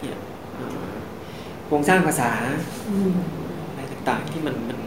[0.00, 0.18] เนี่ย
[0.58, 0.94] อ่า
[1.66, 2.30] โครงสร้างภาษา
[2.90, 3.45] อืมอะไร
[4.08, 4.78] ต่างๆ ที่มันมัน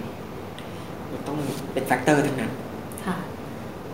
[1.12, 1.38] มันต้อง
[1.74, 2.52] เป็น factor ทั้งนั้น
[3.06, 3.16] ค่ะ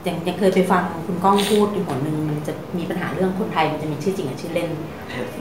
[0.04, 4.70] อย่างยังเคยไปฟังคุณก้องพูดอยู่หนหนึ่งมันจะมีปัญหาเรื่องคนไทยมันจะมีชื่อจริงกับชื่อเล่น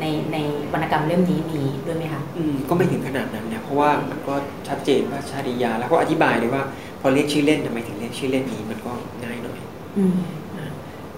[0.00, 0.36] ในใน
[0.72, 4.34] วรรณกรรมเล่มนี้มีด้วยไหมคะอืมก็ไม่ถึงขนาดนั้นนะเพราะว่ามันก็
[4.68, 6.62] ชัดเจนว่าชาติยา แล้วก็อธิบายเลยว่า
[7.00, 8.92] พอเรียกชื่อเล่นทำไมถึงเรียกชื่อเล่นนี้มันก็
[9.24, 9.58] ง่ายหน่อย
[9.98, 10.16] อืม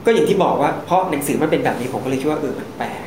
[0.05, 3.07] ก็อย่างที่บอกว่าเพราะหนังสือมันเป็นแบบนี้ผมก็เลยคิดว่าเออมันแปลก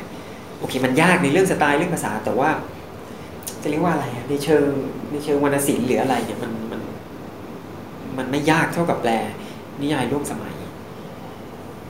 [0.58, 2.50] โอเค มันยากในเรื่องสไตล์เรื่องภาษาแต่ว่า
[3.62, 4.66] จะเรียกว่าอะไรอะในเชิง
[5.10, 6.80] ในเชิงวรรณศิลป์หรืออะไรเนี่ยมันมัน
[8.18, 9.12] มันไม่ยากเท่ากับแปล
[9.80, 10.54] นิยายร่วมสมัย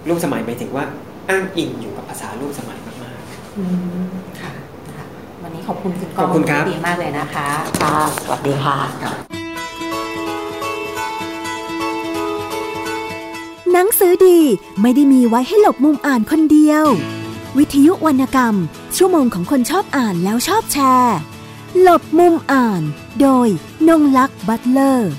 [0.09, 0.85] ร่วมสมัยหมายถึงว่า
[1.31, 3.19] อ้างอิงอยู่กับภาษาร่วมสมัยมาก
[3.59, 3.65] อื
[4.03, 4.05] ม
[4.41, 4.53] ค่ะ
[4.87, 5.05] นะคะ
[5.43, 7.49] วันนี้ขอบคุณคุณก้องขอบคุณครับดีมากเลยนะคะ
[7.83, 8.79] ค่ะสวัสดีค่ะ
[13.73, 14.39] หนังสือดี
[14.81, 16.85] ไม่ได้มีไว้ให้หลบมุมอ่านคนเดียว
[17.59, 18.55] วิทยุวรรณกรรม
[18.97, 21.17] ชั่วโมงของคนชอบอ่านแล้วชอบแชร์
[21.79, 22.83] หลบมุมอ่าน
[23.21, 23.49] โดย
[23.89, 25.13] นงลักษ์บัตเลอร์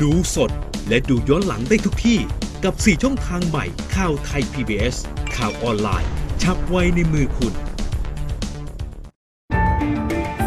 [0.00, 0.50] ดูสด
[0.88, 2.18] และดูย้อนหลังได้ทุกที่
[2.64, 3.64] กับ 4 ช่องทางใหม่
[3.96, 4.96] ข่าวไทย PBS
[5.36, 6.10] ข่าวออนไลน์
[6.42, 7.54] ชับไว้ในมือคุณ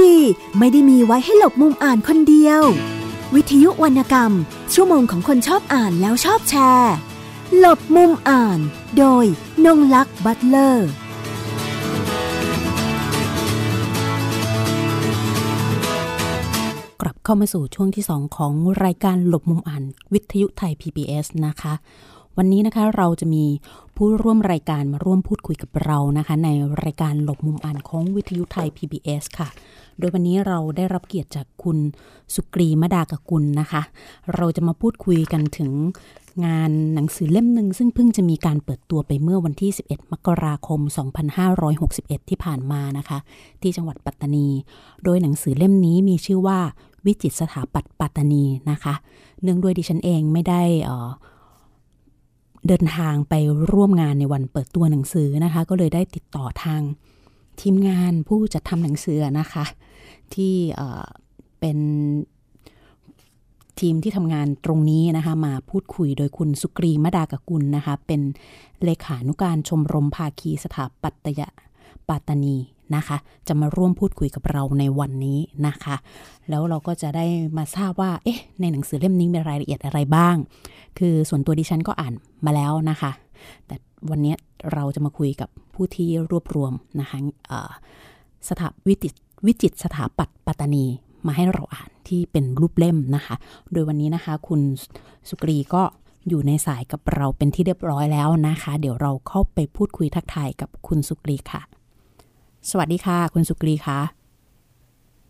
[0.00, 0.16] ดี
[0.58, 2.62] ไม่ได้มีไว้ให้หลบมุมอ่านคนเดียว
[3.34, 4.32] วิทยุวรรณกรรม
[4.74, 6.94] ชั่วโมงของคนชอบอ่านแล้วชอบแชร์
[7.58, 8.58] หลบมุมอ่าน
[8.98, 9.24] โดย
[9.64, 10.88] นงลักษ์บัตเลอร์
[17.00, 18.52] กลับเข้ามาสู่ช่วงที่ 2 ของ
[18.84, 19.82] รายการหลบมุมอ่าน
[20.12, 21.74] วิทยุไทย PBS นะคะ
[22.40, 23.44] วันนี้นะคะเราจะมี
[23.96, 26.48] ผู้ร่วมรายการมาร่วมพูดคุยกับเรานะคะ ใน
[26.84, 29.48] รายการหลบมุมอ่านของวิทยุไทย PBS ค่ะ
[29.98, 31.78] โดยวันนี้เราได้รับเกียรติจากคุณ
[32.34, 33.82] สุกรีมดากกุลนะคะ
[34.36, 35.70] เราจะมาพูดคุยกันถึง
[36.44, 40.80] งานหนังสือเล่มหนึ่งซึ่งเพิ่งจะมีการเปิดตัวไปเมื่อวันที่ 11 มกราคม
[41.54, 43.18] 2561 ที่ผ่านมานะคะ
[43.62, 44.48] ที่จังหวัดปัตตานี
[45.04, 46.58] โดยหนังสือเล่มนี้มีชื่อว่า
[47.04, 48.94] วิจิตสถาปัตย์ปัตตานีนะคะ
[49.42, 50.62] เนื่องด้วยดิฉันเองไม่ได้
[52.66, 53.34] เดินทางไป
[53.72, 56.82] ร่วมงานในวันเปิดตัวหนังสือนะคะ ก็เลยได้ติดต่อทาง
[57.60, 59.64] ทีมงานผู้จัดทำหนังสือนะคะ
[60.34, 61.06] ที่เอ่อ
[61.60, 61.78] เป็น
[63.80, 68.20] ทีมที่ทำงานตรงนี้นะคะ มาพูดคุยโดยคุณสุกรีมดากกุลนะคะ เป็น
[68.84, 71.40] เลขานุการชมรมภาคีสถาปัตย
[72.08, 72.56] ปัตตานี
[72.96, 73.16] นะคะ
[73.48, 75.96] จะมาร่วมพูดคุยกับเราในวันนี้นะคะ
[76.48, 80.36] แล้วเราก็จะได้มาทราบว่า เอ๊ะ ในหนังสือเล่มนี้มีรายละเอียดอะไรบ้าง
[80.98, 82.14] คือส่วนตัวดิฉันก็อ่าน
[82.46, 83.10] มาแล้วนะคะ
[83.66, 83.76] แต่
[84.10, 84.34] วันนี้
[84.72, 87.18] เราจะมาคุยกับผู้ที่รวบรวมนะคะ
[88.48, 90.84] สถาวิจิตรวิจิตสถาปัตปัตตานี
[91.26, 93.34] มาให้เราอ่านที่เป็นรูปเล่มนะคะ
[93.72, 94.60] โดยวันนี้นะคะคุณ
[95.28, 95.82] สุกรีก็
[96.28, 101.62] อยู่ในสายกับเราเป็นที่เรียบร้อยแล้วนะคะ เดี๋ยวเราเข้าไปพูดคุยทักทายกับคุณสุกรีค่ะ
[102.70, 104.00] สวัสดีค่ะ คุณสุกรีค่ะ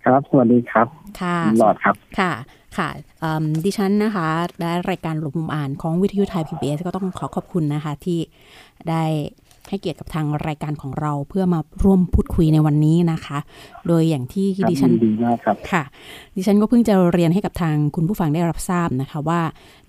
[0.05, 0.87] ครับสวัสดีครับ
[1.21, 2.33] ค่ะหลอดครับค่ะ
[2.77, 2.89] ค่ะ
[3.21, 4.29] เอิ่มดิฉันนะคะ
[4.61, 8.19] และรายการหลบมุมอ่านของวิทยุไทย PBS ก็ต้องขอขอบคุณนะคะ ที่
[8.89, 9.05] ได้
[9.69, 13.39] ให้เกียรติกับทางรายการของเราเพื่อมาร่วมพูดคุยในวันนี้นะคะ
[13.87, 15.83] โดยอย่างที่ครับดิฉันยินดีมากครับค่ะ
[16.37, 19.41] ดิฉันก็เพิ่งจะเรียนให้กับทางคุณผู้ฟังได้รับทราบนะคะว่า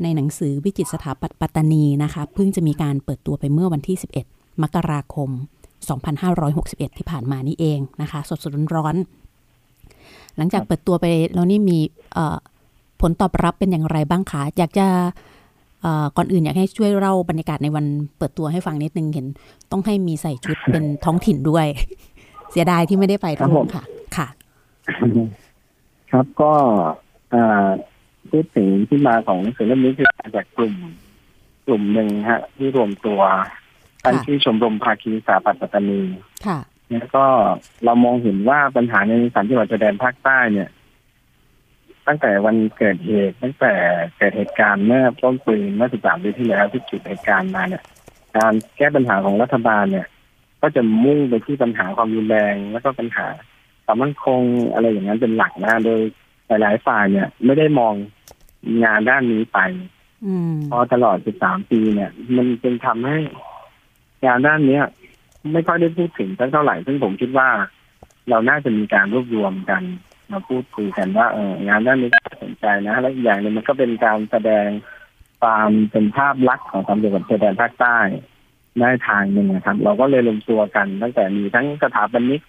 [0.01, 3.97] ในหนังสือวิจิตรสถาปัตย์ปัตตานีนะคะ เพิ่งจะมีการเปิดตัวไปเมื่อวันที่
[4.29, 5.29] 11 มกราคม
[5.87, 11.79] 2561 ที่ผ่านมานี่เองนะคะ สดๆร้อนๆหลังจากเปิดตัวไปแล้วนี่มี
[13.01, 14.87] ผลตอบรับเป็นอย่างไรบ้างคะอยากจะ
[16.17, 17.85] ก่อนอื่นอยากให้ช่วยเล่าบรรยากาศในวัน
[18.17, 19.25] เปิดตัวให้ฟังนิดนึงเห็น
[19.71, 21.65] ต้องให้มีใส่ชุดเป็นท้องถิ่นด้วย
[22.51, 23.83] เสียดายที่ไม่ได้ไปครับร่วมมค่ะ
[24.17, 24.27] ค่ะ
[26.11, 26.53] ครับก็
[27.33, 27.69] อ่า
[28.29, 30.75] พูดถึงที่มาของหนังสือเล่มนี้คือมาจากกลุ่ม
[31.65, 33.19] กลุ่มหนึ่งฮะ ที่รวมตัว
[34.05, 36.01] ตั้งชื่อชมรมภาคีสถาปัตย์ปัตตานี
[36.47, 36.59] ค่ะ
[36.91, 37.25] แล้วก็
[37.85, 40.69] เรามองเห็นว่าปัญหาในสามจังหวัดชายแดนภาคใต้เนี่ย
[42.07, 43.73] ตั้งแต่วันเกิดเหตุ ตั้งแต่
[44.17, 47.83] เกิดเหตุการณ์เมื่อต้นปีเมื่อ13ปีที่แล้วที่เกิดเหตุการณ์มาเนี่ย
[48.37, 50.07] การแก้ปัญหาของรัฐบาลเนี่ย
[50.61, 53.27] ก็จะมุ่งไปที่ปัญหาความรุนแรงแล้วก็ปัญหา
[53.85, 54.41] ความมั่นคง
[54.73, 55.99] อะไรอย่างนั้นเป็นหลักนะโดย
[56.47, 57.93] หลายๆฝ่ายเนี่ย ไม่ได้มอง
[58.83, 59.59] งานด้านนี้ไป
[60.25, 63.19] อืมพอตลอด 13 ปีเนี่ย มันจึงทำให้
[64.25, 64.85] งานด้านเนี้ย
[65.53, 67.49] ไม่ค่อยได้พูดถึงสักเท่าไหร่ ซึ่งผมคิดว่า
[68.29, 69.83] เราน่าจะมีการรวบรวมกัน
[70.31, 74.67] มาพูดคุยกันว่าเอองานด้านนี้น่าสนใจนะ และอีกอย่างหนึ่งมันก็เป็นการแสดง
[75.41, 77.97] ความเป็นภาพลักษณ์ของสามจังหวัดชายแดนภาคใต้
[78.79, 82.41] ได้ทางหนึ่งนะครับ เราก็เลยรวมตัวกัน ตั้งแต่มีทั้งสถาปนิก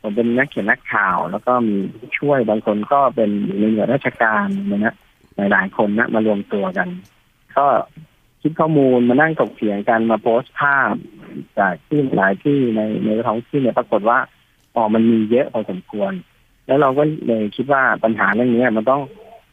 [0.00, 4.94] ผมเป็นนักเขียนนักข่าว แล้วก็มีผู้ช่วยบางคนก็เป็นอยู่ในหน่วยราชการนะฮะ
[5.36, 6.88] หลายๆคนนะมารวมตัวกัน
[7.56, 7.66] ก็
[8.46, 10.94] คิดข้อมูลมานั่งถกเถียงกันมาโพสต์ภาพ
[11.58, 14.18] จากที่หลายที่ในในท้องที่เนี่ยปรากฏว่า
[14.74, 16.12] อ๋อมันมีเยอะพอสมควร
[16.66, 19.02] แล้วเราก็เลยคิดว่าปัญหาเรื่องนี้มันต้อง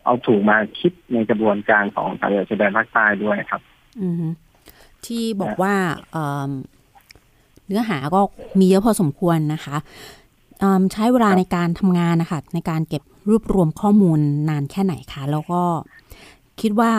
[0.05, 3.61] เอาถูกมาคิดในกระบวนการของสามจังหวัดชายแดนภาคใต้ด้วยครับ
[4.01, 4.15] อืม
[5.05, 5.73] ที่บอกว่า
[6.11, 6.51] เอิ่ม
[7.67, 8.21] เนื้อหาก็
[8.59, 9.77] มีเยอะพอสมควรนะคะ
[10.59, 15.61] เอิ่มใช้เวลาในการทำงานนะคะในการเก็บรวบรวมข้อมูลนานแค่ไหนคะ แล้วก็
[16.61, 16.93] คิดว่า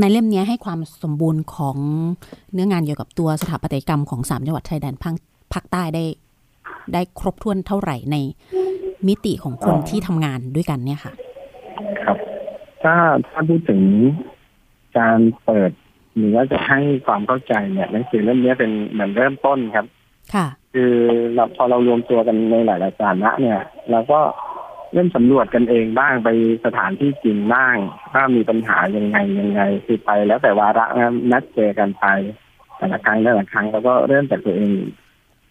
[0.00, 1.76] ในเล่มนี้ให้ความสมบูรณ์ของ
[2.52, 5.14] เนื้องานเกี่ยวกับตัวสถาปัตยกรรมของสามจังหวัดชายแดนภาค
[5.52, 6.04] ภาคใต้ได้
[6.92, 8.16] ได้ครบถ้วนเท่าไหร่ใน
[9.08, 11.12] มิติของคนอ๋อที่ทำงานด้วยกันเนี่ยค่ะ
[12.04, 12.16] ครับ
[12.82, 12.94] ถ้า
[13.28, 13.82] ถ้าพูดถึง
[14.98, 15.72] การเปิด
[16.16, 19.86] หรือว่าจะให้ความเข้าใจเนี่ยหนังสือเล่มนี้เป็นเหมือนเริ่มต้นครับ
[20.34, 20.92] ค่ะ คือ
[21.34, 23.58] เราพอเรารวมตัวกันในหลายๆสถานะเนี่ย
[23.90, 24.20] เราก็
[24.92, 26.28] เริ่มสำรวจกันเองบ้างไป
[26.64, 27.76] สถานที่จริงบ้าง
[28.14, 32.06] ว่ามีปัญหายังไงยังไงคือไปแล้วแต่วาระนะนัดเจอกันไป
[32.76, 34.72] แต่ละครั้งแต่ละครั้งแล้วก็เริ่มจากตัวเอง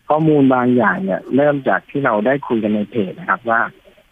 [0.09, 3.61] ข้อมูลบางอย่างเนี่ย เริ่มจากที่เราได้คุยกันในเพจนะครับ ว่า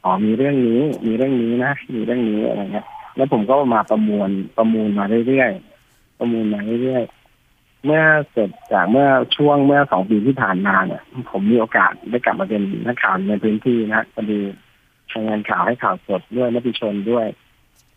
[0.04, 14.42] อ๋อมีเรื่องนี้ มีเรื่องนี้นะมีเรื่องนี้อะไรเงี้ยแล้วผมก็มาประมวลประมูลมาเรื่อยๆประมูลมาเรื่อยๆเมื่อเสร็จจากเมื่อช่วงเมื่อสองปีที่ผ่านมาเนี่ย ผมมีโอกาสได้กลับมาเป็นนักข่าวในพื้นที่นะพอดี
[15.16, 17.28] ทำงานข่าวให้ข่าวสดด้วยมติชนด้วย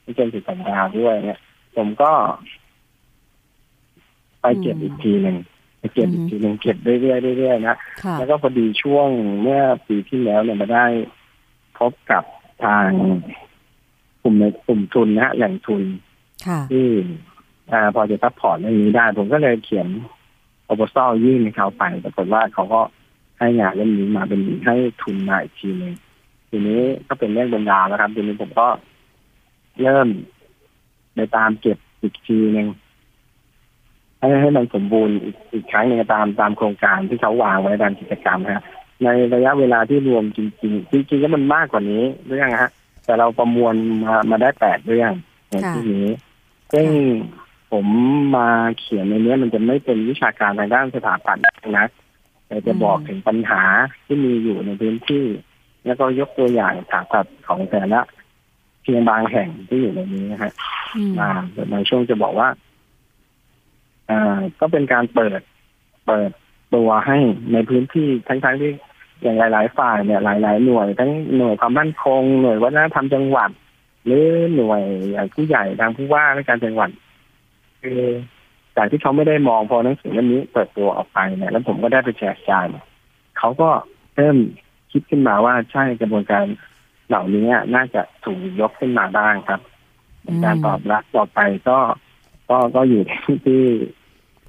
[0.05, 1.39] ที่เป็นสิสัญญาด้วยเนี่ย
[1.77, 2.13] ผมก็
[4.41, 5.37] ไปเก็บอืมอีกทีหนึ่ง
[5.79, 9.09] ไปเก็บอีกอืมทีหนึ่งเก็บเรื่อยๆเรื่อยๆนะค่ะแล้วก็พอดีช่วง
[9.43, 10.87] เมื่อปีที่แล้วเนี่ยมาได้
[11.79, 12.25] พบกับ
[12.65, 12.89] ทาง
[14.23, 15.83] กลุ่มในกลุ่มทุนนะฮะแหล่งทุน
[16.47, 16.87] ค่ะที่
[17.73, 19.89] อ่าพอจะ support เรื่องนี้ได้ ผมก็เลยเขียน
[20.65, 22.81] โปรโพส a l ยื่นให้เขาไปปรากฏว่าเขาก็
[23.39, 25.95] ให้งานเรื่องนี้มาเป็นให้ทุนมาอีกทีหนึ่ง
[26.51, 28.69] ทีนี้ก็เป็นเรื่องบรรดาแล้วครับ ทีนี้ผมก็
[29.83, 30.09] เริ่ม
[31.15, 32.67] ไปตามเก็บอีกทีหนึ่ง
[34.19, 38.65] ให้ให้มันสมบูรณ์อีกอีกครั้งหนึ่งตามตามโครงการที่เขาวางไว้ตามกิจกรรมนะฮะ
[39.05, 42.71] ในระยะเวลาที่รวมจริง ๆ จริงๆแล้วมันมากกว่านี้เรื่องฮะ
[43.05, 45.13] แต่เราประมวลมามาได้แปดเรื่อง
[45.51, 46.09] ในค่ะที่นี้
[46.73, 46.89] ซึ่ง
[47.73, 47.87] ผม
[48.37, 51.43] มาเขียนในเนี้ยมันจะไม่เป็นวิชาการทางด้านสถาปัตย์
[51.79, 51.87] นะ
[52.47, 53.63] แต่จะบอกถึงปัญหา
[54.07, 55.25] ที่มีอยู่ในพื้นที่
[55.87, 58.01] แล้วก็ยกตัวอย่างสถาปัตย์ของแต่ละ
[58.83, 60.53] เพียงบางแห่งที่อยู่ในนี้นะฮะ
[60.97, 61.31] อืมมา
[61.73, 62.49] ในช่วงจะบอกว่า
[64.11, 65.41] อ่าก็เป็นการเปิด
[66.07, 66.31] เปิด
[66.75, 67.19] ตัวให้
[67.53, 68.73] ในพื้นที่ทั้งๆที่
[69.23, 73.51] อย่างหลาย ๆ ฝ่ายเนี่ยหลาย ๆ หน่วย ทั้งหน่วยความมั่นคง หน่วยวัฒนธรรมจังหวัด
[74.05, 76.91] หรือหน่วยอย่างผู้ใหญ่ทางผู้ว่าราชการจังหวัด
[77.83, 78.03] คือ
[78.77, 82.67] จากที่เขาไม่ได้มองพอหนังสือเล่มนี้เปิดตัวออกไปเนี่ยแล้วผมก็ได้ไปแชร์จาน
[83.39, 83.71] เขาก็
[84.17, 84.37] เริ่ม
[84.93, 86.45] คิดขึ้นมาว่าใช่กระบวนการ
[87.09, 89.61] เหล่านี้น่าจะถูกยกขึ้นมาบ้างครับ
[90.27, 91.79] อืมการตอบรับต่อไปก็
[92.51, 93.63] ก็ก็อยู่ที่ที่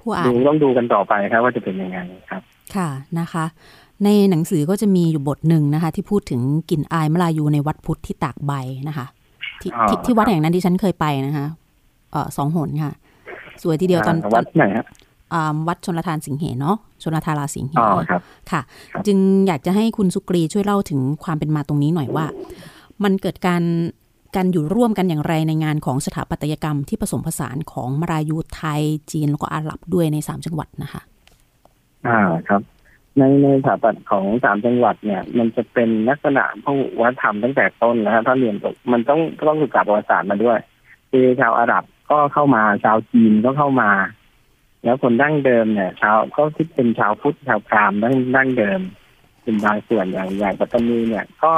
[0.04, 1.98] ู้อ่าดูนต้องดูกันต่อไปครับว่าจะเป็นยังไง
[2.30, 2.42] ครับ
[2.76, 3.44] ค่ะนะคะ
[4.04, 8.52] ในหนังสือก็จะมีอยู่บทหนึ่งนะคะ ที่พูดถึงกลิ่นอายมลายูในวัดพุทธที่ตากใบ
[8.88, 9.06] นะคะ
[9.60, 11.46] ที่อ๋อที่ที่วัดแห่งนั้นที่ฉันเคยไปนะคะ
[12.12, 12.92] เออสองหนค่ะ
[13.62, 15.09] สวยทีเดียวตอนอ่าตวัอนดไหนฮะอ่า
[15.68, 18.60] วัดชนลทานสิงเหเนาะชนลทาราสิงเหอ๋อครับค่ะ
[18.92, 22.26] ครับจึงอยากจะให้คุณสุกรีช่วยเล่าถึงความเป็นมาตรงนี้หน่อยว่า
[23.04, 23.62] มันเกิดการ
[24.36, 31.02] การอยู่ร่วมกันอย่างไรในงานของสถาปัตยกรรมที่ผสมผสานของมารายูไทย จีนแล้วก็อาหรับด้วยในสามจังหวัดนะคะ
[32.06, 32.62] อ่าครับ
[33.18, 40.58] ในในสถาปัตย์ของสามจังหวัดเนี่ย มันจะเป็นลักษณะพหุวัฒนธรรมตั้งแต่ต้นแล้วฮะถ้าเรียนจบมันต้องต้องศึกษาประวัติศาสตร์มาด้วย
[41.10, 43.90] คือชาวอาหรับก็เข้ามาชาวจีนก็เข้ามา
[44.84, 48.80] แล้วคนดั้งเดิมเนี่ยชาวก็ที่เป็นชาวพุทธชาวพราหมณ์ดั้งดั้งเดิม
[49.42, 51.52] เป็นบางส่วนอย่างอย่างปัตตานีเนี่ย ก็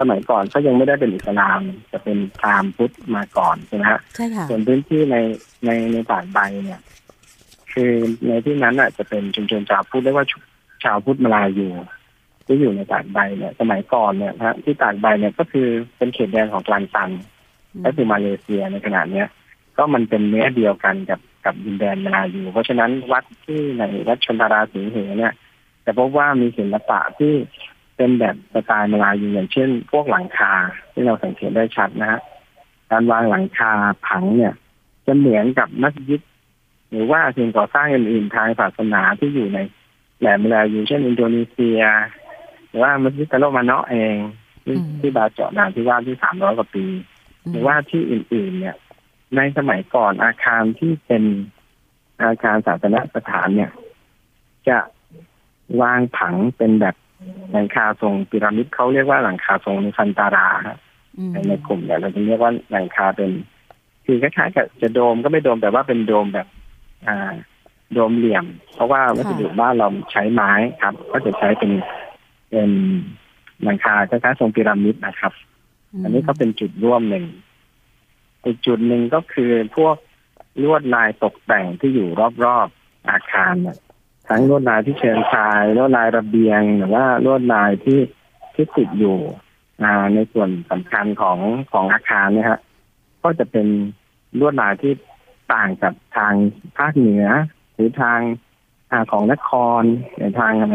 [0.00, 1.60] สมัยก่อนก็ยังไม่ได้เป็นอิสลาม
[1.92, 5.16] จะเป็นพราหมณ์พุทธมาก่อนใช่ไหมฮะใช่ค่ะส่วนพื้นที่ใน
[5.64, 6.80] ในในป่าใบเนี่ย
[7.72, 7.92] คือ
[8.26, 10.38] ในที่นั้นอะจะเป็นชุมชนชาวพุทธเรียกว่าชุ
[10.84, 11.68] ชาวพุทธมาลายู
[12.46, 17.10] ที่อยู่ในตากใบเนี่ย สมัยก่อนเนี่ยนะฮะที่ตากใบเนี่ยก็คือเป็นเขตแดนของกลางซัน
[17.84, 19.26] ก็คือมาเลเซียในขณะเนี้ย
[19.76, 25.32] ก็มันเป็นเนื้อเดียวกันกับ กับดินแดนมาลายูเพราะฉะนั้นวัดที่ในวัดชนทาราสิงเหเนี่ย
[25.84, 27.32] จะพบว่ามีศิลปะที่
[27.96, 30.52] เป็นแบบสไตล์มาลายูอย่างเช่น พวกหลังคา
[30.92, 32.20] ที่เราสังเกตได้ชัดนะฮะ
[32.90, 33.70] การวางหลังคา
[34.06, 34.54] ผังเนี่ย
[35.06, 36.20] จะเหมือนกับมัสยิด
[36.90, 39.58] หรือว่าสิ่งก่อสร้างอื่นๆทางศาสนาที่อยู่ใน
[40.18, 41.80] แหลมมาลายูเช่นอินโดนีเซีย
[42.68, 44.16] หรือว่ามัสยิดตะโลมาเนาะเอง
[44.64, 46.86] ที่อืมที่บาเจาะนานที่ว่าที่สามร้อยกว่าปี
[47.50, 48.76] หรือว่าที่อื่นๆ เนี่ย
[49.36, 51.22] ในสมัยก่อนอาคารที่เป็น
[52.22, 53.70] อาคารศาสนสถานเนี่ย
[54.68, 54.78] จะ
[55.82, 56.96] วางผังเป็นแบบ
[57.52, 60.78] หลังคาทรงพีระมิดเขาเรียกว่าหลังคาทรงนิฟันตาราครับ
[61.18, 63.30] อืมในในกลุ่มเนี่ยเราจะเรียกว่าหลังคาเป็น
[64.04, 66.46] คือคล้ายๆกับจะโดมก็ไม่โดมแต่ว่าเป็นโดมแบบ
[67.08, 67.32] อ่า
[67.92, 71.72] โดมเหลี่ยม เพราะว่าวัสดุบ้านเราใช้ไม้ครับ ก็จะใช้เป็น
[72.50, 72.70] เป็น
[73.62, 75.32] หลังคาคล้ายๆทรงพีระมิดนะครับ
[76.02, 77.24] อันนี้ก็เป็นจุดร่วมหนึ่ง
[78.46, 79.96] อีกจุดหนึ่งก็คือพวก
[80.62, 82.08] ลวดลายตกแต่งที่อยู่
[82.44, 83.78] รอบๆอาคารเนี่ย
[84.28, 88.00] ทั้งลวดลายที่เชิงชายลวดลายระเบียงหรือว่าลวดลายที่
[88.54, 89.18] ที่ติดอยู่
[90.14, 91.38] ในส่วนสำคัญของ
[91.72, 92.60] ของอาคารเนี่ยฮะ
[93.22, 93.66] ก็จะเป็น
[94.38, 94.92] ลวดลายที่
[95.52, 96.34] ต่างกับทาง
[96.78, 97.26] ภาคเหนือ
[97.74, 98.20] หรือทาง
[98.90, 99.82] อของนคร
[100.16, 100.74] หรือทางอะไร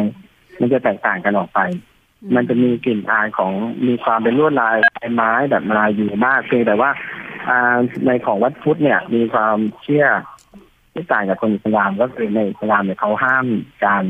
[0.59, 1.59] มันจะแตกต่างกันออกไป
[2.35, 3.51] มันจะมีกลิ่นอายของ
[3.87, 4.77] มีความเป็นลวดลาย
[5.13, 6.89] ไม้แบบลายอยู่มากเพียงแต่ว่า
[8.07, 10.05] ในของวัดพุทธเนี่ย มีความเชื่อ
[10.93, 13.45] ที่ต่างกับคนอิสลามก็คือในอิสลามเนี่ยเขาห้าม
[13.85, 14.03] การ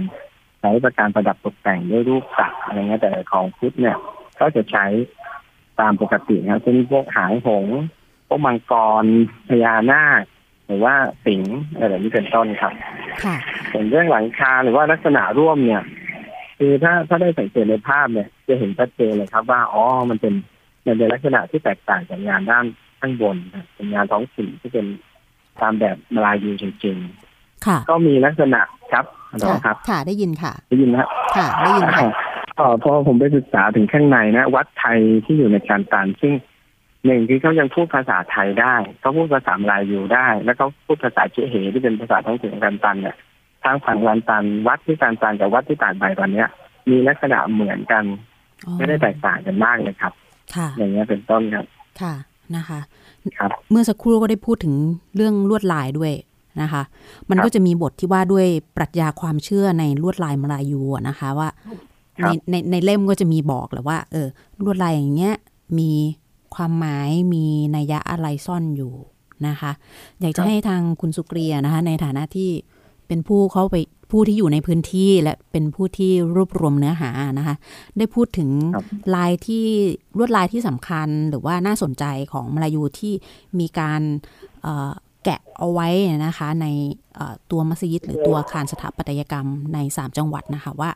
[0.60, 3.98] ใช้ประการประดับตกแต่งด้วยรูปสัตว์อะไรเงี้ยแต่ของพุทธเนี่ย
[4.39, 4.86] ก็จะใช้
[5.80, 7.80] ตามปกตินะครับเช่นพวกหางหงส์
[8.28, 9.06] พวกมังกร
[9.50, 10.24] พญานาค
[10.67, 12.74] หรือว่าสิงห์อะไรแบบนี้เป็นต้นครับ
[13.24, 13.36] ค่ะ
[13.72, 15.84] ส่วนเรื่องหลังคาหรือว่าลักษณะร่วมเนี่ย
[16.58, 20.34] คือถ้าถ้าได้สังเกตในภาพเนี่ย จะเห็นชัดเจนเลยครับว่าอ๋อมันเป็น
[20.86, 22.65] มันเป็นลักษณะที่แตกต่างจากงานด้าน
[23.02, 24.86] ข้างบนนะเป็นงานท้องถิ่นที่เป็น
[25.62, 26.98] ตามแบบมาลายูจริง
[27.66, 28.62] ค่ะๆก็มีลักษณะ
[28.92, 32.10] ครับฮัลโหลค่ะครับ ค่ะได้ยินค่ะ ได้ยินไหมครับค่ะ ได้ยินค่ะ
[32.60, 36.34] อ๋อพอผมไปศึกษาถึงข้างในนะ วัดไทยที่อยู่ในการตานซึ่ง
[37.06, 43.16] หนึ่งคือเขายังพูดภาษาไทยได้เขาพูดภาษามาลายูได้ แล้วเขาพูดภาษาเจเหที่เป็นภาษาท้องถิ่นของการตันเนี่ย
[43.64, 46.48] ทางฝั่งการตันวัดที่การตันกับวัดที่ตากใบตอนเนี้ย
[46.90, 48.04] มีลักษณะเหมือนกัน
[48.66, 50.14] อ๋อไม่ได้แตกต่างกันมากเลยครับ
[50.56, 51.66] ค่ะ อย่างเงี้ยเป็นต้นครับ
[52.02, 52.14] ค่ะ
[52.58, 52.80] นะคะ
[53.38, 54.76] ครับเมื่อสักครู่ก็ได้พูดถึง
[55.16, 56.14] เรื่องลวดลายด้วย
[56.62, 56.84] นะคะ
[57.30, 61.50] มันครับก็จะมีบทที่ว่าด้วยปรัชญาความเชื่อในลวดลายมาลายูอะนะคะว่า
[62.20, 64.28] ครัในบในในเล่มก็จะมีบอกแหละว่า เออ
[64.64, 65.36] ลวดลายอย่างเงี้ย
[65.80, 65.92] มี
[66.56, 68.94] ความหมายมีนัยยะอะไรซ่อนอยู่
[69.48, 69.72] นะคะ
[70.22, 72.50] อยากจะให้ทางคุณสุกเรียนะคะ ในฐานะที่
[73.08, 73.76] เป็นผู้เข้าไป
[74.12, 77.56] ผู้ที่อยู่ในพื้นที่และเป็นผู้ที่รวบรวมเนื้อหานะคะ
[77.97, 79.65] ได้พูดถึงครับลายที่
[80.17, 83.13] ลวดลายที่สำคัญหรือว่าน่าสนใจของมาลายูที่
[83.60, 84.02] มีการ
[84.63, 84.91] เอ่อ
[85.24, 85.88] แกะเอาไว้
[86.26, 86.67] นะคะใน
[87.15, 90.89] เอ่อตัวมัสยิดหรือตัวอาคารสถาปัตยกรรมใน 3 จังหวัดนะคะว่า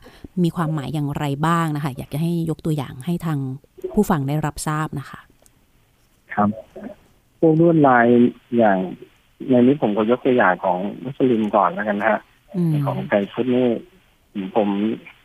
[0.43, 3.39] มีความหมายอย่างไรบ้างนะคะ อยากจะให้ยกตัวอย่างให้ทาง
[3.93, 5.19] ผู้ฟังได้รับทราบนะคะ
[6.33, 6.49] ครับ
[7.39, 8.07] พวกลวดลาย
[8.57, 8.77] อย่าง
[9.49, 12.34] ในนี้ผมก็ยกตัวอย่างของมุสลิมก่อนแล้วกันนะฮะอืม
[12.85, 13.67] ของไทยพุทธนี่
[14.55, 14.69] ผม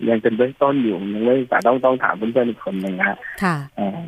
[0.09, 3.99] ยังเป็นเบื้องต้นอยู่ยังไม่แต่ต้องต้องถามเพื่อนๆอีกคนหนึ่งนะฮะค่ะเอ่อ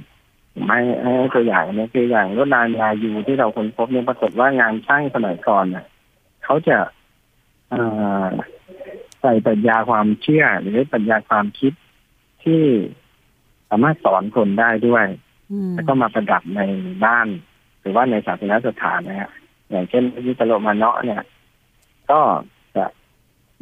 [0.54, 5.84] ผมให้ให้ตัวอย่างนะคืออย่างรถนานลายูที่เราค้นพบเนี่ยปรากฏว่างานช่างสมัยก่อนเนี่ย
[6.44, 6.76] เขาจะ
[7.70, 7.82] เอ่
[8.24, 8.26] อ
[9.20, 11.72] ใส่ปรัชญาความเชื่อ หรือปรัชญาความคิด
[12.44, 12.62] ที่
[13.70, 15.06] สามารถสอนคนได้ด้วย
[15.52, 16.60] อืมแล้วก็มาประดับใน
[17.04, 17.26] บ้าน
[17.80, 19.30] หรือว่าในศาสนสถานนะฮะ
[19.70, 21.22] อย่างเช่นยิตโลมาเนาะเนี่ย
[22.10, 22.51] ก็จะ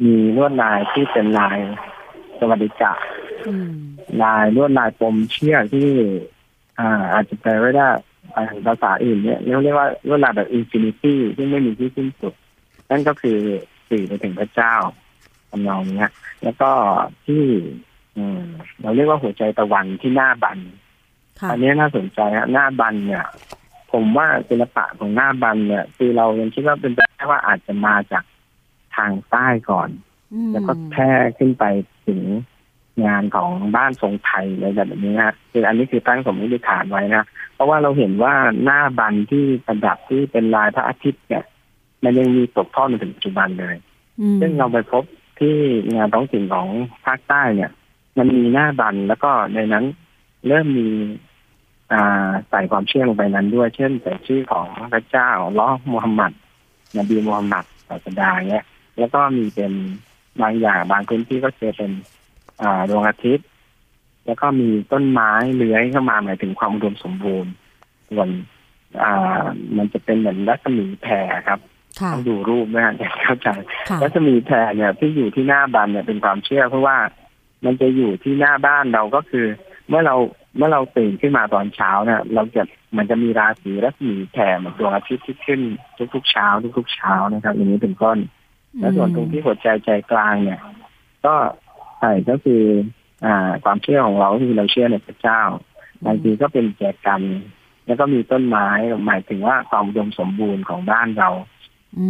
[0.03, 1.59] มีลวดลายที่เป็นลาย
[2.39, 2.93] สวัสดิกะ
[3.47, 3.69] อืม
[4.23, 5.89] ลายลวดลายปมเชือกที่
[6.79, 7.89] อ่า อาจจะแปลไว้ได้
[8.35, 12.33] อ่าภาษาอื่นเนี่ยเรียกว่าลวดลายแบบ infinity ที่ไม่มีที่สิ้นสุด
[12.89, 13.39] นั่นก็คือ
[13.89, 14.75] สื่อไปถึงพระเจ้า
[15.49, 16.11] ทำนองเนี้ย
[16.43, 16.71] แล้วก็
[17.25, 17.43] ที่
[18.17, 18.41] อืม
[18.81, 20.57] เราเรียกว่าหัวใจตะวันที่หน้าบัน
[21.39, 23.25] ค่ะอันนี้น่าสนใจฮะหน้าบันเนี่ย
[23.91, 28.23] ผมว่าศิลปะของหน้าบันเนี่ย คือเรายังคิดว่าเป็นไปได้ว่าอาจจะมาจาก
[28.95, 29.89] ทางใต้ก่อน
[30.33, 31.65] อืมแล้วก็แพร่ขึ้นไป
[32.07, 32.21] ถึง
[33.05, 37.23] งานของบ้านทรงไทยอะไรแบบนี้ฮะคืออันนี้คือตั้งสมมติฐานไว้นะ
[37.53, 41.43] เพราะว่าเราเห็นว่าหน้าบันที่ประดับที่เป็นลายพระอาทิตย์เนี่ย
[42.03, 43.75] มันยังมีตกทอดมาถึงปัจจุบันเลย
[44.19, 45.03] อืมซึ่งเราไปพบ
[45.39, 45.55] ที่
[45.95, 46.67] งานท้องถิ่นของ
[47.05, 47.71] ภาคใต้เนี่ย
[48.17, 49.85] มันมีหน้าบันแล้วก็ในนั้น
[50.47, 50.89] เริ่มมี
[51.91, 56.31] อ่าใส่ความเชื่อลงไปนั้นด้วย เช่นใส่ชื่อของพระเจ้าล้อฮ์มูฮัมหมัด
[56.97, 58.65] นบีมูฮัมหมัดศาสดาเนี่ย
[58.99, 59.73] แล้วก็มีเป็น
[60.41, 61.91] บางอย่างบางพื้นที่ก็เจอเป็น
[62.61, 63.47] อ่าดวงอาทิตย์
[64.25, 67.51] แล้วก็มีต้นไม้เลื้อยเข้ามาหมายถึงความอุดมสมบูรณ์
[68.09, 68.29] ส่วน
[69.01, 69.43] อ่า
[69.77, 71.59] มันจะเป็นเหมือนรัศมีแผ่ครับ
[71.99, 73.49] ค่ะต้องดูรูปนะฮะจะเข้าใจ
[73.89, 76.97] ค่ะรัศมีแผ่เนี่ยที่อยู่ที่หน้าบันเนี่ยเป็นความเชื่อ เพราะว่า
[77.65, 79.45] มันจะอยู่ที่หน้าบ้านเราก็คือ
[79.89, 80.15] เมื่อเรา
[80.57, 82.63] เมื่อเราตื่นขึ้นมาตอนเช้าเนี่ยเราจะ
[82.97, 85.61] มันจะมีราศีรัศมีแผ่เหมือนดวงอาทิตย์ที่ขึ้น
[86.13, 86.47] ทุกๆเช้า
[86.77, 88.17] ทุกๆเช้านะครับอย่างนี้เป็นต้น
[88.79, 90.59] แล้วส่วนตรงที่หัวใจใจกลางเนี่ย
[91.25, 91.35] ก็
[91.99, 92.63] ใช่ก็คือ
[93.25, 95.41] อ่า ความเชื่อของเราก็คือเราเชื่อในพระเจ้า
[96.05, 97.21] บางทีก็เป็นแจกัน
[97.85, 98.67] แล้วก็มีต้นไม้
[99.05, 101.29] หมายถึงว่าความอุดมสมบูรณ์ของบ้านเรา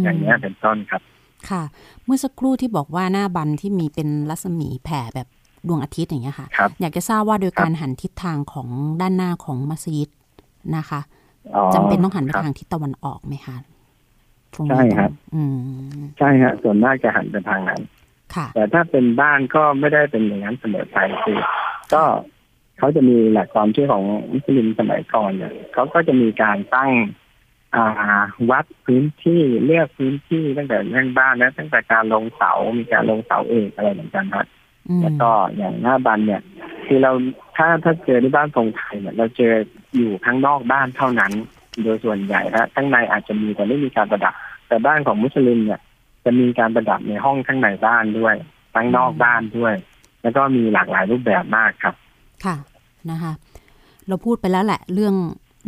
[0.02, 1.02] อย่างนี้ยเป็นต้นครับ
[1.50, 1.62] ค่ะ
[2.04, 5.28] เมื่อสักครู่ที่บอกว่าหน้าบันที่มีเป็นรัศมีแผ่แบบ
[5.68, 8.68] ดวงอาทิตย์อย่างเงี้ยค่ะครับอยากจะทราบว่าโดยครับการหันทิศทางของ
[9.00, 10.10] ด้านหน้าของมัสยิด
[10.76, 11.00] นะคะ
[11.54, 13.71] อ๋อจำเป็นต้องหันไปครับทางทิศตะวันออกไหมคะตรง
[14.68, 15.56] ใช่นี้ครับอืม
[16.18, 17.80] ใช่ฮะส่วนมากจะหันไปทางนั้น
[18.34, 21.38] ค่ะแต่ถ้าเป็นบ้านก็ไม่ได้เป็นอย่างนั้นเสมอไปคือ
[21.94, 22.02] ก็
[22.78, 26.92] เขาจะมีหลักความเชื่อของมุสลิมสมัยก่อนเนี่ยเขาก็จะมีการตั้ง
[27.74, 34.46] อ่าวัดพื้นที่เลือกพื้นที่ตั้งแต่เรื่องบ้านแล้วตั้งแต่การลงเสา มีการลงเสาเอกอะไรเหมือนกันครับ
[34.88, 36.42] อืมแล้วก็อย่างหน้าบันเนี่ย
[36.86, 37.12] คือเรา
[37.56, 39.52] ถ้าถ้าเจอที่บ้านทรงไทยเนี่ย เราเจอ
[39.96, 41.32] อยู่ข้างนอกบ้านเท่านั้น
[41.82, 44.34] โดยส่วนใหญ่นะข้างในอาจจะมีแต่ไม่มีการประดับ
[44.68, 45.80] แต่บ้านของมุสลิมเนี่ย
[46.24, 48.34] จะมีการประดับในห้องข้างในบ้านด้วย
[48.74, 49.74] ข้างนอกบ้านด้วย
[50.22, 51.94] แล้วก็มีหลากหลายรูปแบบมากครับ
[52.44, 52.56] ค่ะ
[53.10, 53.32] นะคะ
[54.08, 55.14] เราพูดไปแล้วแหละ เรื่อง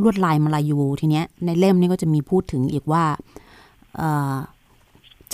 [0.03, 3.05] ลวดลายมาลายูทีเนี้ย ในเล่มนี้ก็จะมีพูดถึงอีกว่า
[3.97, 4.35] เอ่อ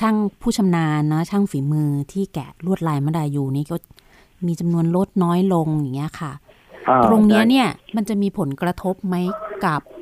[0.01, 3.77] ช่างผู้ชำนาญนะช่างฝีมือที่แกะลวดลายมาลายูนี่ก็
[4.47, 6.33] มีจำนวนลดน้อยลงอย่างเงี้ยค่ะ
[6.89, 9.15] อ่าตรงเนี้ยใช่เนี่ยมันจะมีผลกระทบไหม
[9.65, 10.00] กับเอ่อ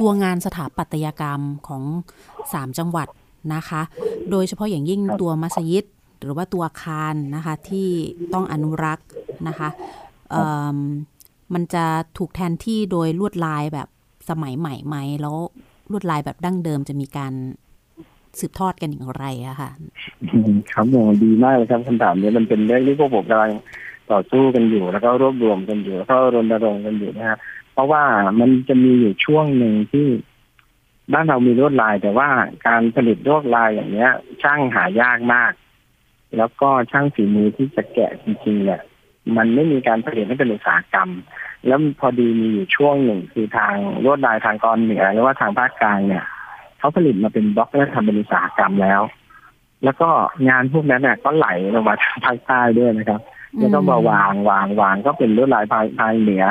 [0.00, 1.82] ตัวงานสถาปัตยกรรมของ
[2.52, 3.08] สามจังหวัด
[3.54, 3.82] นะคะ
[4.30, 5.84] โดยเฉพาะอย่างยิ่งตัวมัสยิด
[6.22, 7.88] หรือว่าตัวอาคารนะคะที่
[8.32, 9.06] ต้องอนุรักษ์
[9.48, 9.68] นะคะ
[10.30, 10.76] เอิ่ม
[11.54, 11.84] มันจะ
[12.18, 13.88] ถูกแทนที่โดยลวดลายแบบ
[14.30, 15.36] สมัยใหม่ไหมแล้ว
[15.90, 17.32] ลวดลายแบบดั้งเดิมจะมีการ
[18.38, 19.70] สืบทอดกันอย่างไรอะค่ะ
[20.30, 23.52] อืมครับโหดีมากเลยครับคำถามนี้มันเป็นเรื่องที่พวกผมกำลัง
[24.10, 27.38] ต่อสู้กันอยู่ แล้วก็รวบรวมกันอยู่แล้วก็รณรงค์กันอยู่นะฮะ
[27.72, 28.04] เพราะว่า
[28.40, 30.06] มันจะมีอยู่ช่วงหนึ่งที่
[31.12, 32.28] บ้านเรามีลวดลาย แต่ว่า
[32.66, 34.10] การผลิตลวดลายอย่างเนี้ย
[34.42, 35.52] ช่างหายากมาก
[36.36, 38.82] แล้วก็ช่างฝีมือที่จะแกะจริงๆเนี่ย
[39.36, 41.10] มันไม่มีการผลิตให้เป็นอุตสาหกรรม
[41.66, 46.24] แล้วพอดีมีอยู่ช่วงหนึ่งคือทางลวดลายทางตอนเหนือหรือว่าทางภาคกลางเนี่ย
[46.78, 49.02] เขาผลิตมาเป็นบล็อกและทำเป็นอุตสาหกรรมแล้ว
[49.84, 50.08] แล้วก็
[50.48, 53.20] งานพวกนั้นเนี่ยก็ไหลลงมาทางภาคใต้ด้วยนะครับ
[53.58, 56.44] แล้วก็มาวางวางวางก็เป็นลวดลายภายภายเหนือ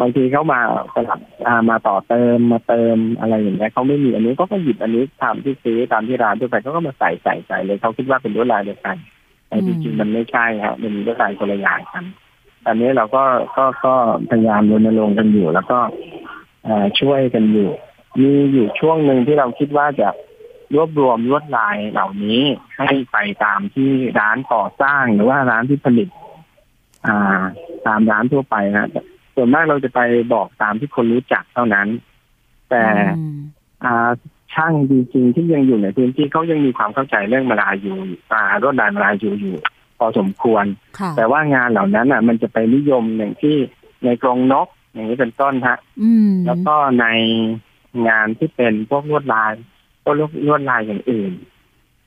[0.00, 0.60] บางทีเขามา
[0.94, 8.96] สลับอ่ามาต่อเติมมาเติมอะไรอย่างเงี้ยเขาไม่มีอันนี้ก็ก็หยิบอันนี้ตามที่ซื้อตามที่ร้านทั่วไปเขาก็มาใส่ใส่ใส่เลยเขาคิดว่าเป็นลวดลายเดียวกัน
[9.48, 12.04] แต่จริงๆมันไม่ใช่ครับมันมีลวดลายคนละอย่างกัน
[12.64, 13.24] ตอนนี้เราก็
[13.56, 13.94] ก็ก็
[14.30, 15.78] พยายามรณรงค์กันอยู่ แล้วก็
[16.64, 17.70] เอ่อช่วยกันอยู่
[18.20, 20.08] มีอยู่ช่วงหนึ่งที่เราคิดว่าจะ
[20.74, 22.40] รวบรวมลวดลายเหล่านี้
[22.76, 23.90] ให้ไปตามที่
[24.20, 26.08] ร้านก่อสร้างหรือว่าร้านที่ผลิต
[27.06, 27.42] อ่า
[27.86, 29.00] ตามร้านทั่วไปนะแต่
[29.34, 30.00] ส่วนมากเราจะไป
[30.34, 31.88] บอกตามที่คนรู้จักเท่านั้น
[32.70, 32.84] แต่
[33.18, 33.38] อืม
[33.84, 34.10] อ่า
[34.54, 37.94] ช่างจริงๆที่ยังอยู่ในพื้นที่เขายังมีความเข้าใจเรื่องมาลายู
[38.32, 39.56] อ่ารวดลายมาลายูอยู่
[39.98, 40.64] พอสมควร
[40.98, 43.56] ค่ะแต่ว่างานเหล่านั้นอะ มันจะไปนิยมอย่างที่
[44.04, 47.06] ในกรงนก อย่างนี้เป็นต้นฮะอืมแล้วก็ใน
[48.08, 49.52] งานที่เป็นพวกลวดลาย
[50.02, 51.32] พวกลวดลวดลายอย่างอื่น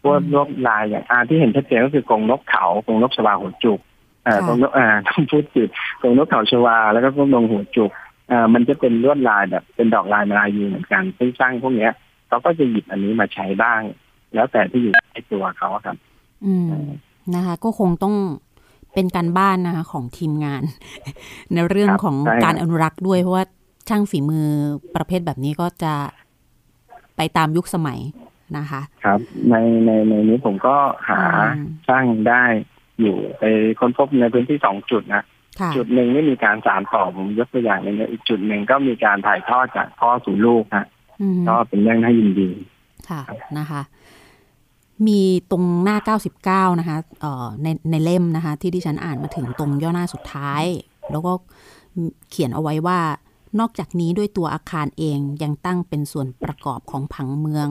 [0.04, 5.70] พวกลวดลายอย่างอาที่เห็นชัดเจนก็คือกรงนกเขากรงนกชวาหัวจุกเอ่อกรงนกอ่าต้องพูดผิด
[6.02, 7.92] กรงนกเขาชวา แล้วก็กรงนกหัวจุก
[8.32, 11.92] อ่ามันจะเป็นลวดลายแบบเป็นดอกลายมาลายูเหมือนกันซึ่งช่างพวกเนี้ย
[12.28, 13.82] เขาก็จะหยิบอันนี้มาใช้บ้าง
[14.34, 15.98] แล้วแต่ที่อยู่ในตัวเขาครับ
[16.46, 16.72] อืม
[17.36, 18.16] นะคะ ก็คงต้อง
[18.94, 20.64] เป็นการบ้านนะคะของทีมงาน
[21.54, 23.46] ในเรื่องครับของใช่ครับการอนุรักษ์ด้วยเพราะว่า
[23.90, 24.48] ช่างฝีมือ
[24.96, 25.94] ประเภทแบบนี้ก็จะ
[27.18, 28.00] ไปตามยุคสมัย
[28.58, 29.20] นะคะ ครับ
[29.50, 29.56] ใน
[29.86, 30.76] ในในนี้ผมก็
[31.10, 31.20] หา
[31.56, 32.44] อืมช่างได้
[33.00, 33.44] อยู่ไป
[33.80, 35.24] ค้นพบในพื้นที่สองจุดนะ
[35.60, 40.88] ค่ะจุดหนึ่งไม่มีการสานต่อผมยกตัวอย่างหนึงนะอีกจุดหนึ่งก็มีการถ่ายทอดจากพ่อสู่ลูกฮะ
[41.22, 42.50] อืมก็เป็นเรื่องน่ายินดี
[43.10, 43.22] ค่ะ
[43.58, 43.82] นะคะ
[45.08, 45.22] มี
[45.52, 45.98] ตรงหน้า
[46.72, 50.64] 99 นะคะเอ่อในในเล่มนะคะ ที่ดิฉันอ่านมาถึงตรงย่อหน้าสุดท้าย
[51.12, 51.32] แล้วก็
[52.30, 53.00] เขียนเอาไว้ว่า
[53.60, 57.70] นอกจากนี้ด้วยตัวอาคารเองยังตั้งเป็นส่วนประกอบของผังเมือง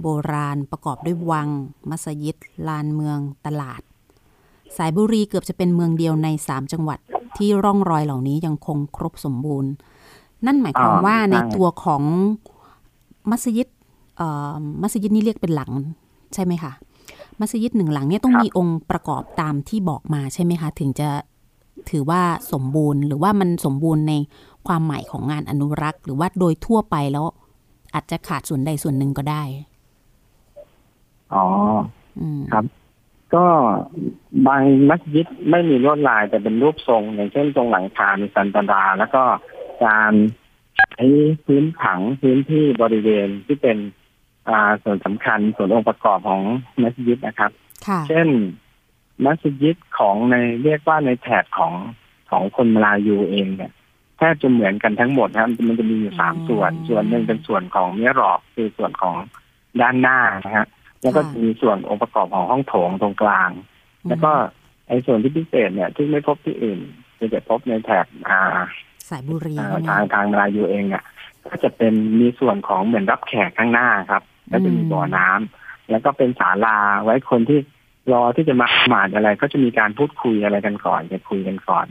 [0.00, 1.48] โบราณประกอบด้วยวัง
[1.88, 2.36] มัสยิด
[2.68, 3.82] ลานเมือง ตลาด
[4.76, 6.98] สายบุรีเกือบจะเป็นเมืองเดียวในสามจังหวัด
[7.36, 9.72] ที่ร่องรอยเหล่านี้ยังคงครบสมบูรณ์
[10.46, 12.02] นั่นหมายความอ่าว่าในใช่ตัวของ
[13.30, 13.68] มัสยิด
[14.16, 15.70] เอ่อมัสยิดนี่เรียกเป็นหลัง
[16.34, 16.72] ใช่ไหมคะ
[17.40, 21.08] มัสยิดหนึ่งหลังเนี่ยต้องมีองค์ประกอบตามที่บอกมาใช่ไหมคะ ถึงจะ
[21.90, 24.14] ถือว่าสมบูรณ์หรือว่ามันสมบูรณ์ใน
[24.66, 27.26] ความหมายของงานอนุรักษ์ หรือว่าโดยทั่วไปแล้ว
[27.94, 29.42] อาจจะขาดส่วนใดส่วนหนึ่งก็ได้
[31.34, 31.44] อ๋อ
[32.18, 32.64] อืมครับ
[33.34, 33.46] ก็
[34.46, 39.22] บางมัสยิดไม่มีลวดลายแต่เป็นรูปทรง อย่างเช่นตรงหลังคามีสันตดา แล้วก็
[39.84, 40.12] การ
[40.92, 41.04] ใช้
[41.44, 43.76] พื้นผังพื้นที่บริเวณที่เป็น
[44.48, 46.42] อ่าส่วนสำคัญส่วนองค์ประกอบของ
[46.82, 47.50] มัสยิดนะครับ
[47.86, 48.28] ค่ะเช่น
[49.24, 51.74] มัสยิดของในเรียกว่าในแถบของ
[52.30, 53.72] ของคนมาลายูเองเนี่ย
[54.18, 59.14] แทบจะเหมือนกันทั้งหมดนะครับมันจะมีอยู่สามอืมส่วน ส่วนหนึ่งเป็นส่วนของเมียรอบคือส่วนของ
[59.80, 60.66] ด้านหน้านะฮะ
[61.02, 63.50] แล้วก็ค่ะมีส่วนองค์ประกอบของห้องโถงตรงกลาง
[64.08, 64.32] แล้วก็
[64.88, 66.80] ไอ้ส่วนที่พิเศษเนี่ยที่ไม่พบที่อื่น
[67.18, 68.40] จะจะพบในแถบอ่า
[69.10, 71.04] สายบุรีอ่าใช่ไหมทางทางมาลายูเองเนี่ย
[71.46, 77.58] ก็จะเป็นมีส่วนของเหมือนรับแขกข้างหน้าครับแล้วจะมีบ่อน้ำแล้วก็เป็นศาลาไว้คนที่
[78.12, 81.86] รอที่จะมาหมาดอะไร ก็จะมีการพูดคุยอะไรกันก่อนจะคุยกันก่อน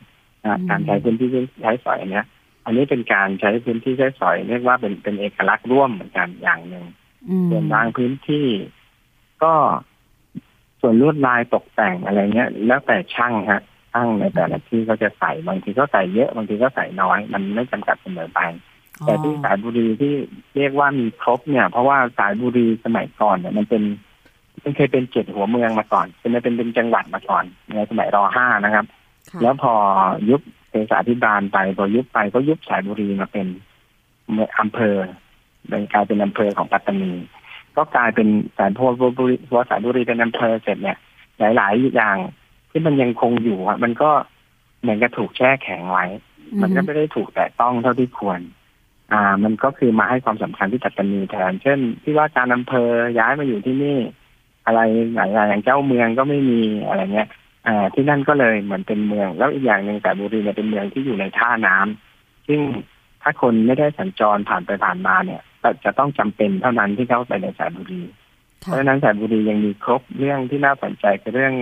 [0.45, 1.30] นะการใช้พื้นที่
[1.62, 2.26] ใช้สอยเนี้ย
[2.66, 6.86] อันนี้เป็นการใช้พื้นที่ใช้สอยเรียกว่าเป็นเป็นเอกลักษณ์ร่วมเหมือนกันอย่างหนึ่ง
[7.30, 8.47] อืมส่วนบางพื้นที่
[9.43, 9.53] ก็
[10.81, 13.61] ส่วนลวดลายตกแต่งอะไรเงี้ย แล้วแต่ช่างฮะ
[13.93, 18.39] ช่างในแต่ละที่เขาจะใส่บางทีก็ใส่เยอะบางทีก็ใส่น้อย มันไม่จำกัดเสมอไป
[19.05, 20.13] แต่ที่สายบุรีที่
[20.55, 23.83] เรียกว่ามีครบเนี่ย เพราะว่าสายบุรีสมัยก่อนเนี่ยมันเป็น
[24.63, 27.43] มันเคยเป็นเจ็ดหัวเมืองมาก่อนเป็นเป็นเป็นจังหวัดมาก่อน
[27.75, 28.85] ในสมัยรห้านะครับ
[29.29, 29.73] ค่ะแล้วพอ
[30.29, 33.47] ยุบเทศาธิบาลไปพอยุบไปก็ยุบสายบุรีมาเป็น
[34.31, 34.95] เมืองอำเภอ
[35.69, 37.11] เป็นกลายเป็นอำเภอของปัตตานี
[37.78, 40.97] ก็กลายเป็นสายพวบุรีพอสายบุรีเป็นอำเภอเสร็จเนี่ย
[41.39, 42.17] หลาย ๆ อย่าง
[42.72, 44.11] ที่มันยังคงอยู่อะมันก็
[44.82, 46.05] เหมือนกับถูกแช่แข็งไว้
[46.61, 48.39] มันก็ไม่ได้ถูกแตะต้องเท่าที่ควร
[49.13, 53.97] อ่า มันก็คือมาให้ความสำคัญที่ปัตตานีแทน เช่น ที่ว่าการอำเภอย้ายมาอยู่ที่นี่
[54.65, 54.82] อะไร
[55.15, 57.30] หลายๆอย่างเจ้าเมืองก็ไม่มีอะไรเงี้ย
[57.67, 62.59] อ่าที่นั่นก็เลยเหมือนเป็นเมือง แล้วอีกอย่างหนึ่งแต่บุรีเนี่ยเป็นเมืองที่อยู่ในท่าน้ำซึ่ง
[63.22, 65.41] ถ้าคนไม่ได้สัญจรผ่านไปผ่านมาเนี่ย
[65.86, 68.01] จะต้องจำเป็นเท่านั้นที่เข้าไปในสายบุรี
[68.62, 71.53] เพค่ะราะฉะนั้นสายบุรียังมีครบเรื่องที่น่าสนใจคือเรื่อง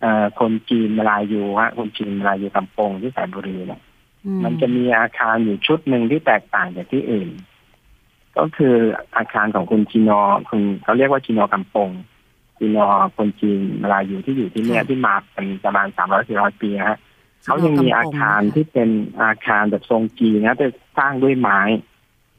[0.00, 3.80] เออคนจีนมาลายูฮะคนจีนมาลายูกำปงที่สายบุรีเนี่ย
[4.24, 7.28] อืมันจะมีอาคารอยู่ชุดหนึ่งที่แตกต่างจากที่อื่น
[8.36, 8.74] ก็คือ
[9.16, 11.90] อาคารของคุณจีนอคุณเขาเรียกว่าจีนอกำปง
[12.58, 12.86] จีนอ
[13.16, 16.98] คนจีนมาลายูที่อยู่ที่เนี่ยที่มาเป็นประมาณสามร้อยสี่ร้อยปีนะฮะ
[17.44, 18.88] เขายังมีอาคารที่เป็น
[19.22, 20.66] อาคารแบบทรงจีนนะแต่
[20.98, 21.60] สร้างด้วยไม้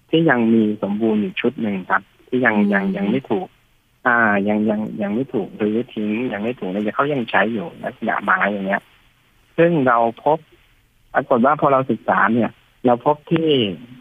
[0.10, 3.47] ที่ยังมีสมบูรณ์อยู่ชุดหนึ่งครับ ที่ยังยังยังไม่ถูก
[4.07, 8.84] อ่ายังยังยังไม่ถูกหรือทิ้งยังไม่ถูกเลยเขายังใช้อยู่ลักษณะไม้อย่างเงี้ย
[9.57, 10.38] ซึ่งเราพบ
[11.14, 12.51] ปรากฏว่าพอเราศึกษาเนี่ย
[12.86, 13.49] เราพบที่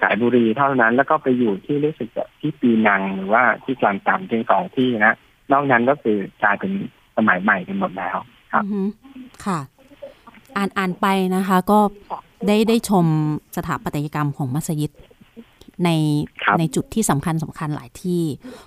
[0.01, 5.15] สายบุรีเท่านั้น แล้วก็ไปอยู่ที่รู้สึกจะที่ปีนังหรือว่าที่กลางต่ำเพียงสองที่นะ
[5.53, 6.73] นอกนั้นก็คือกลายเป็น
[7.17, 8.17] สมัยใหม่กันหมดแล้ว
[8.53, 8.83] ครับอือฮึ
[9.47, 9.59] ค่ะ
[10.57, 11.07] อ่านอ่านไป
[11.37, 11.79] นะคะ ก็
[12.47, 13.07] ได้ได้ชม
[13.57, 14.91] สถาปัตยกรรมของมัสยิด
[15.85, 15.91] ใน
[16.43, 18.23] ครับในจุดที่สำคัญสำคัญหลายที่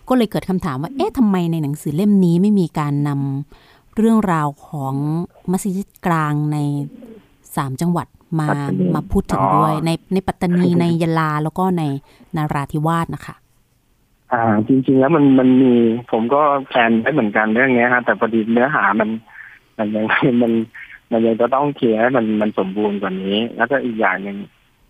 [0.10, 4.96] ก็เลยเกิดคำถามว่า เอ๊ะทำไมในหนังสือเล่มนี้ไม่มีการนำเรื่องราวของ
[5.52, 6.58] มัสยิดกลางใน
[7.56, 8.08] สามจังหวัด
[8.40, 11.84] มาปัตตานีมาพูดถึงอ๋อด้วยในในปัตตานีในยะลาแล้วก็ใน
[12.36, 13.36] นาราธิวาสนะคะ
[14.32, 15.74] อ่า จริง ๆ แล้วมันมันมี
[16.12, 19.10] ผมก็แพลนไว้เหมือนกันเรื่องเนี้ยฮะแต่พอดีเนื้อหามัน
[19.78, 20.06] มันยัง
[20.42, 20.52] มัน
[21.12, 24.38] มันยังจะต้องเคลียร์ให้มันมันสมบูรณ์กว่านี้ แล้วก็อีกอย่างหนึ่ง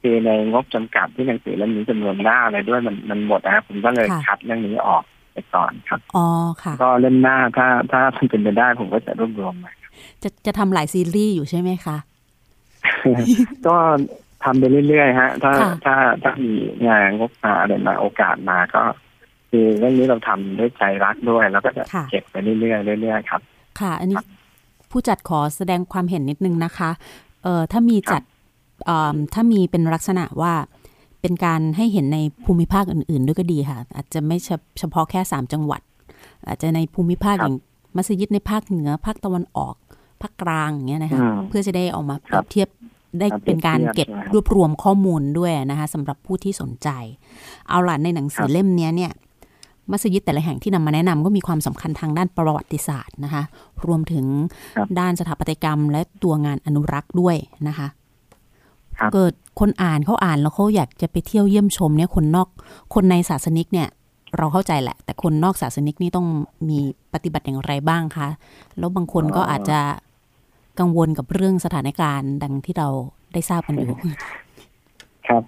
[0.01, 6.27] คือในงบจำกัดที่หนังสือเล่มนี้จำนวนหน้าอะไรด้วยมันมันหมดนะครับผมก็เลยค่ะคัดเรื่องนี้ออกไปก่อนครับอ๋อ
[6.63, 9.71] ค่ะ ก็เล่มหน้าถ้าถ้ามันเป็นไปได้ผมก็จะรวบรวมมา
[10.23, 11.97] จะจะทำหลายซีรีส์อยู่ใช่ไหมคะ
[13.67, 13.75] ก็
[14.43, 16.51] ทำไปเรื่อยๆฮะ ถ้าค่ะถ้าถ้ามี
[16.87, 18.83] งานงบมาอะไรมาโอกาสมาก็
[19.49, 23.41] คือเรื่องนี้เราทำด้วยใจรักด้วย แล้วก็จะค่ะเก็บไปเรื่อยๆเรื่อยๆครับ
[23.79, 24.17] ค่ะ อันนี้
[24.91, 26.91] ผู้จัดขอแสดงความเห็นนิดนึงนะคะ
[27.43, 28.30] เอ่อถ้ามีจัดเอ่อ
[29.33, 30.53] ถ้ามีเป็นลักษณะว่า
[31.21, 35.81] เป็นการให้เห็นในภูมิภาคอื่น ๆ ด้วยก็ดีค่ะ อาจจะไม่เฉเฉพาะแค่สามจังหวัด
[36.47, 37.55] อาจจะในภูมิภาคครัอบย่าง
[37.95, 39.75] มัสยิดในภาคเหนือภาคตะวันออก
[40.21, 42.69] ภาคกลางอย่างเงี้ยนะคะอืมเพื่อจะได้ออกมาเปครัรียบบเทียบ
[43.19, 46.89] ได้ครับเป็นการเปรีเก็ยบบเทียบรวบรวมข้อมูลด้วยนะคะสำหรับผู้ที่สนใจ
[47.69, 49.11] เอาล่ะในหนังสือครับเล่มเนี้ยเนี่ย
[49.91, 53.43] มัสยิดแต่ละแห่งที่นำมาแนะนำก็มีความสำคัญทางด้านประวัติศาสตร์นะคะ
[53.85, 54.25] รวมถึง
[54.77, 57.35] ครับด้านสถาปัตยกรรมและตัวงานอนุรักษ์ด้วย
[57.67, 58.00] นะคะครับ
[59.13, 62.47] เกิดคนอ่านเขาอ่านแล้วเขาอยากจะไปเที่ยวเยี่ยมชมเนี่ยคนนอก
[62.93, 63.89] คนในศาสนิกเนี่ย
[64.37, 66.27] เราเข้าใจแหละ แต่คนนอกศาสนิกนี่ต้อง
[66.69, 66.79] มี
[67.13, 68.27] ปฏิบัติอย่างไรบ้างคะ
[68.77, 69.79] แล้วบางคนก็อาจจะ
[70.79, 72.87] กังวลกับเรื่องสถานการณ์ดังที่เรา
[73.33, 73.95] ได้ทราบกันอยู่
[75.27, 75.43] ครับ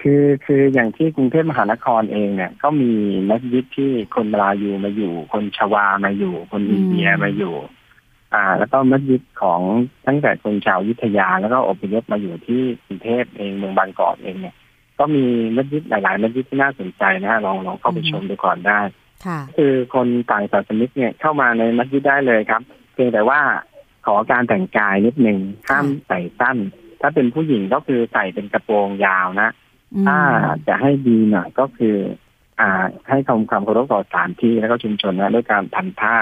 [0.00, 2.92] คือคืออย่างที่กรุงเทพมหานครเองเนี่ย ก็มี
[3.28, 7.54] มัสยิดที่คนมาลายูมาอยู่ คนชวามาอยู่ คนอินเดียอืมมาอยู่
[8.34, 9.60] อ่า แล้วก็มัสยิดของ
[10.06, 14.54] ตั้งแต่คนชาวอยุทธยาแล้วก็อพยพมาอยู่ที่กรุงเทพเองเมืองบางกอกเองเนี่ย
[14.98, 15.24] ก็มี
[15.56, 18.80] มัสยิดหลายๆมัสยิดที่น่าสนใจนะฮะลองลองเข้าไปชมดูก่อนได้
[19.26, 22.62] ค่ะคือคนต่างศาสนิกเนี่ยเข้ามาในมัสยิดได้เลยครับ
[22.94, 23.40] เพียงแต่ว่า
[24.06, 26.56] ขอการแต่งกายนิดหนึ่งห้ามใส่สั้น
[27.00, 29.50] ถ้าเป็นผู้หญิงก็คือใส่เป็นกระโปรงยาวนะ
[29.94, 30.18] อืมถ้า
[30.68, 31.96] จะให้ดีหน่อยก็คือ
[32.60, 36.16] อ่า ให้ทำความเคารพต่อสถานที่แล้วก็ชุมชนนะด้วยการพันผ้า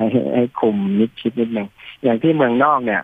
[0.00, 1.68] ให้ให้ให้คลุมมิดชิดนิดหนึ่ง
[2.02, 3.02] อย่างที่เมืองนอกเนี่ย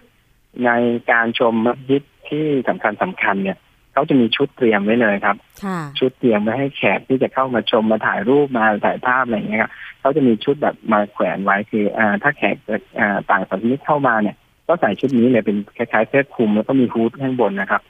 [0.65, 0.71] ใน
[1.11, 3.59] การชมมัสยิดที่สำคัญสำคัญเนี่ย
[3.93, 9.71] เขาจะมีชุดเตรียมไว้เลยครับค่ะชุดเตรียมไว้ให้แขกที่จะเข้ามาชมมาถ่ายรูปมาถ่ายภาพอะไรอย่างเงี้ยครับ
[10.01, 12.57] เขาจะมีชุดแบบมาแขวนไว้คืออ่าถ้าแขก
[12.99, 14.37] อ่าต่างศาสนิกเข้ามาเนี่ย
[14.69, 17.83] ก็ใส่ชุดนี้เลยเป็นคล้ายๆเสื้อคลุมแล้วก็มีฮูดข้างบนนะครับ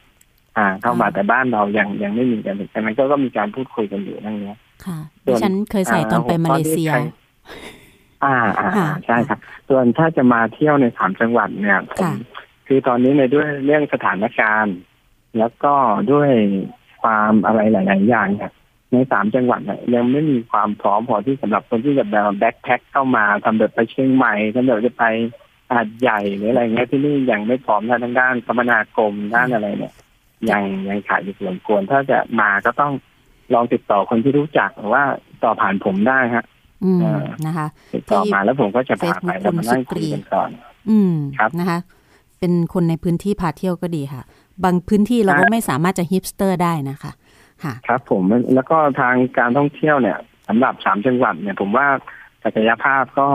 [0.57, 6.90] อ่า เข้ามาอ่าแต่บ้านเรายังยังไม่มีกันแต่มันก็ก็มีการพูดคุยกันอยู่นั่นเนี้ยค่ะส่ดิวนฉันเคยใส่ตอนไปมาเลเซีย
[8.25, 9.39] อ่าอ่าค่ะใช่ครับ
[9.69, 12.12] ส่วนถ้าจะมาเที่ยวในสามจังหวัดเนี่ยผมค่ะ
[12.67, 14.77] คือตอนนี้ในด้วยเรื่องสถานการณ์
[15.39, 15.75] แล้วก็
[16.12, 16.31] ด้วย
[17.03, 18.53] ความอะไรหลาย ๆ อย่างเนี่ย
[18.93, 25.05] ในสามจังหวัดเนี่ยยังไม่มีความพร้อมพอที่สำหรับคนที่จะแบบแบ็คแพ็คเข้ามาทำแบบไปเชียงใหม่ทำแบบจะไป
[25.73, 29.95] อาดใหญ่หรืออะไรเงี้ยที่นี่ยังไม่พร้อมทางด้านคมนาคมด้านอะไรเนี่ย
[30.51, 32.93] ยังยังขาดอยู่ส่วนควรถ้าจะมาก็ต้อง
[33.55, 35.05] ลองติดต่อคนที่รู้จักหรือว่า
[35.45, 36.55] ต่อผ่านผมได้ฮะอืมอ่า
[37.47, 40.51] นะคะติดต่อมาแล้วผมก็จะพาไป Facebook แล้วมานั่งคุยกันก่อน
[40.91, 41.79] อืมครับนะคะ
[42.39, 44.22] เป็นคนในพื้นที่พาเที่ยวก็ดีค่ะ
[44.64, 47.12] บางพื้นที่เราก็ครับไม่สามารถจะฮิปสเตอร์ได้นะคะ
[47.64, 48.22] ค่ะ ครับ ผม
[48.55, 50.18] แล้วก็ทางการท่องเที่ยวเนี่ย
[50.49, 51.87] สำหรับสามจังหวัดเนี่ย ผมว่า
[52.45, 53.29] ศักยภาพก็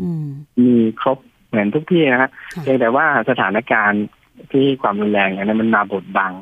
[0.00, 0.26] อืม
[0.64, 1.18] มีครบ
[1.48, 4.04] เหมือนทุกที่นะฮะค่ะเพียงแต่ว่าสถานการณ์
[4.52, 6.32] ที่ความรุนแรงเนี่ยมันมาบดบัง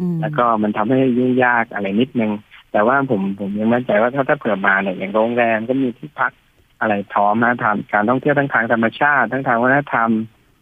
[0.00, 2.30] อืมแล้วก็มันทำให้ยุ่งยากอะไรนิดนึง
[2.76, 6.32] แต่ว่าผมผมยังมั่นใจว่าถ้าถ้าเผื่อมาเนี่ยอย่างโรงแรมก็มีที่พัก
[6.80, 10.10] อะไรพร้อมนะทำการท่องเที่ยวทั้งทางธรรมชาติ ทั้งทางวัฒนธรรม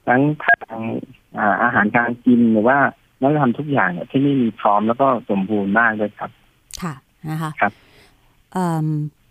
[0.09, 0.77] ทั้งทาง
[1.39, 2.79] อ่าอาหารการกินหรือว่า
[3.23, 6.31] วัฒนธรรมทุกอย่างเนี่ยที่นี่มีพร้อมแล้วก็สมบูรณ์มากเลยครับ
[6.83, 6.95] ค่ะ
[7.31, 7.73] นะคะครับ
[8.53, 8.87] เอิ่ม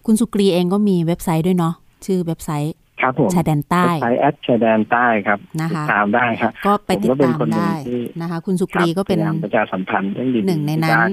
[0.05, 1.73] คุณสุกรีเองก็มีเว็บไซต์ด้วยเนาะ
[2.05, 11.09] ชื่อเว็บไซต์ครับผมชายแดนใต้เว็บไซต์แอดชายแดนใต้ครับนะคะติดตามได้ครับก็ไปติดผมก็เป็นตามคนหนึ่งได้ที่นะคะ คุณสุกรีก็เป็นพยายามประชาสัมพันธ์เรื่องดีๆหนึ่งในนั้น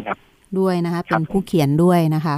[0.58, 2.36] ด้ครับด้วยนะคะครัเป็บนผู้เขียนด้วยนะคะ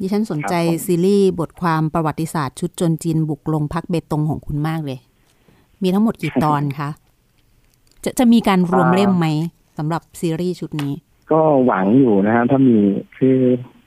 [0.00, 4.98] ดิฉันสนใจครับผมซีรีส์บทความประวัติศาสตร์ชุดจนจีนบุกลงพักเบตงของคุณมากเลย
[5.82, 6.90] มีทั้งหมดกี่ตอนคะ
[8.04, 9.26] จะจะมีการรวมเล่มไหม
[9.78, 10.92] สำหรับซีรีส์ชุดนี้
[11.32, 12.78] ก็หวังอยู่นะครับถ้ามี
[13.18, 13.38] คือ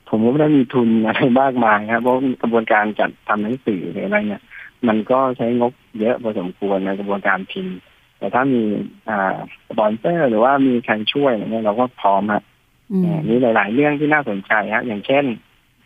[0.08, 4.42] ผมก็ไม่ได้มีทุนอะไรมากมายครับเพราะกระบวนการจัดทำหนังสือหรืออะไรเนี่ย
[4.88, 7.76] มันก็ใช้งบเยอะพอสมควรในกระบวนการพิมพ์
[8.18, 8.62] แต่ถ้ามี
[9.08, 9.36] อ่า
[9.68, 12.55] สปอนเซอร์หรือว่ามีใครช่วยเนี่ยเราก็พร้อมฮะอื
[13.04, 15.24] มมีหลาย ๆ เรื่องที่น่าสนใจฮะอย่างเช่น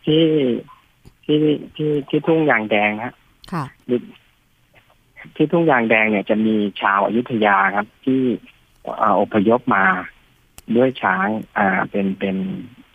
[0.05, 0.25] ที่
[1.25, 1.39] ที่
[1.77, 3.15] ที่ที่ทุ่งยางแดงฮะ
[3.53, 3.65] ค่ะ
[5.37, 8.23] ที่ทุ่งยางแดงเนี่ยจะมีชาวอายุทยาครับ ที่
[9.03, 9.85] อ่าอพยพมา
[10.77, 11.27] ด้วยช้าง
[11.59, 12.37] อ่าเป็นเป็น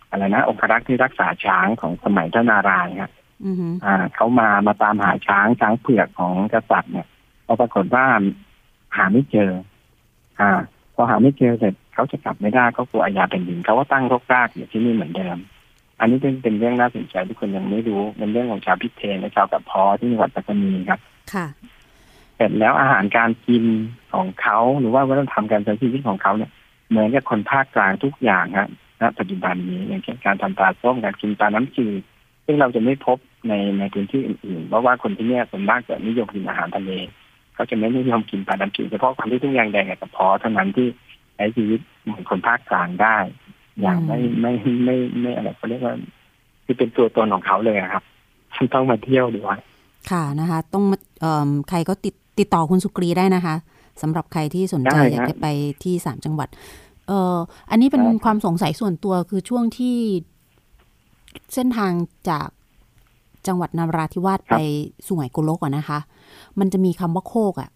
[0.09, 3.11] อะไรนะองครักษ์ที่รักษาช้างของสมัยท่านนารายณ์ครับ
[3.45, 7.07] อือฮึอ่าเขามามาตามหาช้างช้างเผือกของกษัตริย์เนี่ย
[7.45, 8.05] พอปรากฏว่า
[8.95, 9.51] หาไม่เจอ
[10.39, 10.59] อ่า
[10.95, 15.37] พอหาไม่เจอเสร็จเขาจะกลับไม่ได้ก็กลัวอาญาแผ่นดินเขาก็ตั้งรกรากอยู่ที่นี่เหมือนเดิม
[15.99, 20.99] อันนี้เป็นเป็นเรื่องน่าสนใจที่คนยังไม่รู้เป็นเรื่องของชาวพิเทนและชาวกับพอที่จังหวัดปัตตานีครับ
[21.33, 21.47] ค่ะ
[22.35, 23.63] เสร็จแล้วอาหารการกิน
[24.13, 26.51] ของเขาหรือว่าวัฒนธรรมการใช้ชีวิตของเขาเนี่ย
[26.89, 28.67] เหมือนกับคนภาคกลางทุกอย่างฮะ
[29.01, 32.01] ณปัจจุบันนี้อย่างเช่นการทำปลาส้มการกินปลาน้ำจืด
[32.45, 33.17] ซึ่งเราจะไม่พบ
[33.47, 36.91] ในในพื้นที่อื่นๆเพราะว่าคนที่เนี่ยส่วนมากจะนิยมกินอาหารทะเล
[37.55, 40.87] เขาจะไม่นิยมกินปลาน้ำจืดเฉพาะคนที่ทุ่งยางแดงกับพอเท่านั้นที่
[41.35, 43.17] ใช้ชีวิตเหมือนคนภาคกลางได้
[43.81, 44.53] อย่างไม่ไม่
[44.85, 45.93] ไม่ไม่อะไรเขาเรียกว่า
[46.65, 48.03] ที่เป็นตัวตนของเขาเลยอะครับ
[48.73, 49.57] ต้องมาเที่ยวดูว่า
[50.11, 53.55] ค่ะนะคะ ต้องมาเอิ่มใครก็ติดติดต่อคุณสุกรีได้นะคะ
[54.01, 55.47] สำหรับใครที่สนใจได้อยากฮะจะไป
[55.83, 56.49] ที่สามจังหวัด
[57.07, 57.37] เอ่อ
[57.69, 59.97] อันนี้เป็นได้ครับความสงสัยส่วนตัวคือช่วงที่
[61.53, 61.91] เส้นทาง
[62.29, 62.47] จาก
[63.47, 64.55] จังหวัดนราธิวาสไป
[65.05, 65.99] สุไหงโกลกอะนะคะ
[66.59, 67.69] มันจะมีคำว่าโคกอะ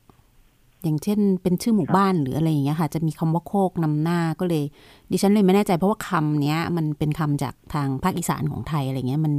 [0.83, 4.63] อย่างเช่น เป็นชื่อหมู่บ้านหรืออะไรอย่างเงี้ยค่ะ จะมีคำว่าโคกนำหน้าก็เลย
[5.11, 9.33] ดิฉันเลยไม่แน่ใจเพราะว่าคำเนี้ย มันเป็นคำจากทางภาคอีสานของไทยอะไรเงี้ย มัน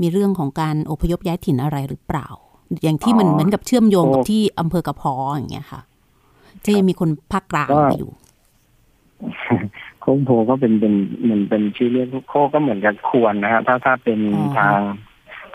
[0.00, 2.28] มีเรื่องของการอพยพย้ายถิ่นอะไรหรือเปล่า
[2.82, 5.80] อย่างที่มันอ๋อเหมือนกับเชื่อมโยงกับโอ้ที่อำเภอกระพออย่างเงี้ยค่ะ
[6.64, 8.12] ที่ยังมีคนภาคกลางก็ไปอยู่
[10.00, 14.78] โค้งโพก็เป็นเป็นเหมือนเป็นชื่อเรียกโคก็เหมือนกับควรนะฮะถ้าถ้าเป็นอ๋อทาง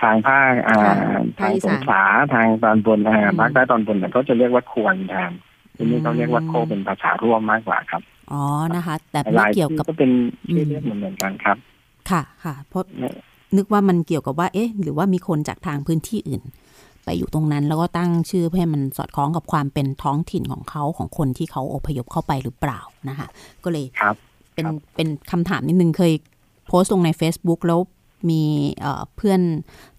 [0.02, 5.32] ทางภาคอ่าค่ะทางภาคอีสสานงขลาทางตอนบนอ่าอืมภาคใต้ตอนบนเนี่ยเขาจะเรียกว่าควรแทน
[5.76, 8.43] ทีนี้เขาเรียกว่าโคอืมเป็นภาษาร่วมมากกว่าครับอ๋อ
[8.76, 10.12] นะคะ แต่หไม่ลายเกี่ยวที่กับก็เป็น
[10.52, 11.58] ชื่อเรียกเหมือนเหมือนกันครับ
[12.10, 12.84] ค่ะค่ะเพราะ
[13.58, 16.41] นึกว่ามันเกี่ยวกับว่า เอ๊ะ หรือว่ามีคนจากทางพื้นที่อื่น
[17.04, 22.80] ไปอยู่ตรงนั้นแล้วก็ตั้งชื่อเพื่อให้มันสอดคล้องกับความเป็นท้องถิ่นของเขาของคนที่เขาอพยพเข้าไปหรือเปล่า
[23.10, 23.28] นะคะ
[23.64, 24.16] ก็เลยครับ
[24.54, 26.14] เป็นครับเป็นคำถามนิดนึงเคย
[26.68, 27.80] โพสต์ลงใน Facebook แล้ว
[28.30, 28.41] มี
[28.82, 29.41] เอ่อเพื่อน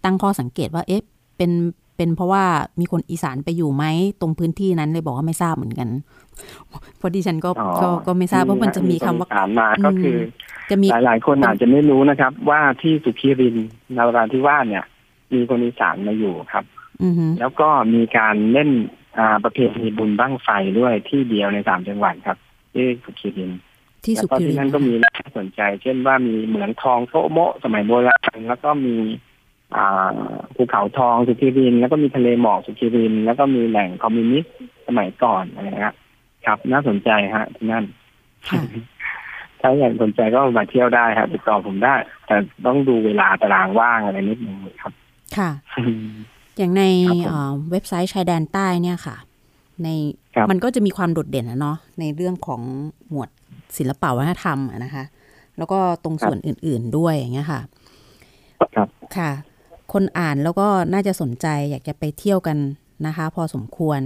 [0.04, 1.02] ตั้งข้อสังเกตว่าเอ๊ะ
[1.36, 1.52] เป็น
[1.96, 2.44] เป็นเพราะว่า
[2.80, 3.84] มีคนอีสานไปอยู่ไหม
[4.20, 5.88] ตรงพื้นที่นั้นเลยบอกว่าไม่ทราบเหมือนกัน
[6.98, 10.16] เพราะดิฉันก็อ๋อก็ก็ไม่ทราบเพราะมันจะมีคำว่าถามมาก็คือ
[10.70, 14.84] จะมีหลายๆคนอาจจะไม่รู้นะครับ ว่าที่สุขีรินทร์นราธิวาสเนี่ย
[15.32, 16.64] มีคนอีสานมาอยู่ครับ
[17.02, 18.70] อือฮึแล้วก็มีการเล่น
[19.18, 20.48] อ่าประเพณีบุญบั้งไฟ
[20.78, 22.38] ด้วยที่เดียวในสามจังหวัดครับ
[22.74, 23.60] ที่สุขีรินทร์
[24.04, 28.96] ที่แล้วสุก็ขีริที่นนั่นทร์ก็มีน่าสนใจ เช่นว่ามีเหมืองทองโตะโมะสมัยโบราณแล้วก็มี
[29.76, 30.18] อ่า
[30.54, 34.54] ภูเขาทองสุขีรินทร์แล้วก็มีทะเลหมอกสุขีรินทร์แล้วก็มีแหล่งคอมมิวนิสต์
[34.86, 35.94] สมัยก่อนอะไรนะครับ
[36.46, 37.84] ครับ น่าสนใจฮะที่นั่น
[38.48, 38.62] ค่ะ
[39.60, 41.94] ถ้าอยากสนใจก็มาเที่ยวได้ครับติดต่อผมได้
[42.26, 42.36] แต่
[42.66, 44.92] ต้องดูเวลาตารางว่างอะไรนิดนึงครับ
[45.36, 45.50] ค่ะ
[46.58, 49.16] อย่างในครับผมเอ่อเว็บไซต์ชายแดนใต้เนี่ยค่ะ
[49.82, 49.88] ใน
[50.34, 52.60] ครับมันก็จะมีความโดดเด่นนะเนาะในเรื่องของ
[53.10, 53.28] หมวด
[53.76, 55.04] ศิลปะวัฒนธรรมอะนะคะ
[55.58, 57.60] แล้วก็ตรงส่วนอื่น ๆด้วยอย่างเงี้ยค่ะ
[58.74, 59.30] ครับค่ะ
[59.92, 62.58] คนอ่านแล้วก็น่าจะสนใจอยากจะไปเที่ยวกัน
[63.06, 64.00] นะคะ พอสมควร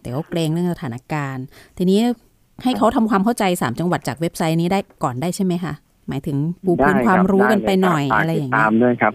[0.00, 1.44] แต่ก็เกรงเรื่องสถานการณ์
[1.78, 2.00] ทีนี้
[2.62, 5.74] ให้เขาทำความเข้าใจสามจังหวัดจากเว็บไซต์นี้ได้ก่อนได้ใช่ไหมคะ
[6.08, 9.12] หมายถึงปูพื้นได้ความบรู้กันไปด้เลหน่อยคบอะไรอย่างฝกติดเงี้ตายมด้วยครับ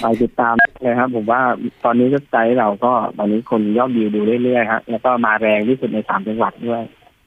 [0.00, 1.40] ไปติดตามเลยครับ ผมว่า
[1.84, 6.82] ตอนนี้เว็บไซต์เราก็ตอนนี้คนยอดวิวดูเรื่อยๆฮะแล้วก็มาแรงที่สุดในสามจังหวัดด้วย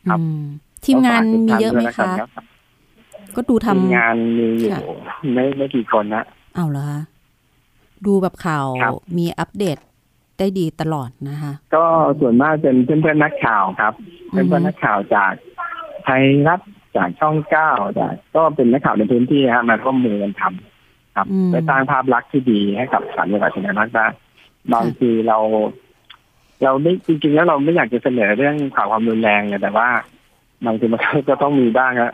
[0.10, 0.42] ครับอืม
[0.86, 2.46] ทีมงานมีเยอะไหมก็ฝากติดตาคะด้วยนรับ
[3.36, 4.82] ก็ดูทำทีมงานมีอยู่ค่ะ
[5.34, 6.24] ไม่ไม่กี่คนนะ
[6.56, 7.02] เอาเหรอคะ
[8.06, 9.78] ดูแบบข่าวครับมีอัปเดต
[10.40, 11.84] ได้ดีตลอดนะคะ ก็
[12.20, 13.94] ส่วนมากเป็นเพื่อนๆนักข่าวครับ
[14.34, 15.32] อือฮึเพื่อนๆนักข่าวจาก
[16.04, 16.60] ไทยรัฐ
[16.98, 24.06] จากช่องเก้าจากก็เป็นนักข่าวในพื้นที่ฮะมาร่วมมือกันทำครับอืมไปสร้างภาพลักษณ์ที่ดีให้กับสามจังหวัดชายแดนภาคใต้
[24.74, 25.38] บางทีเรา
[26.64, 29.90] เราไม่จริงๆแล้วเราไม่อยากจะเสนอเรื่องข่าวความรุนแรงเลยแต่ว่า
[30.66, 32.14] บางทีมันก็ต้องมีบ้างฮะ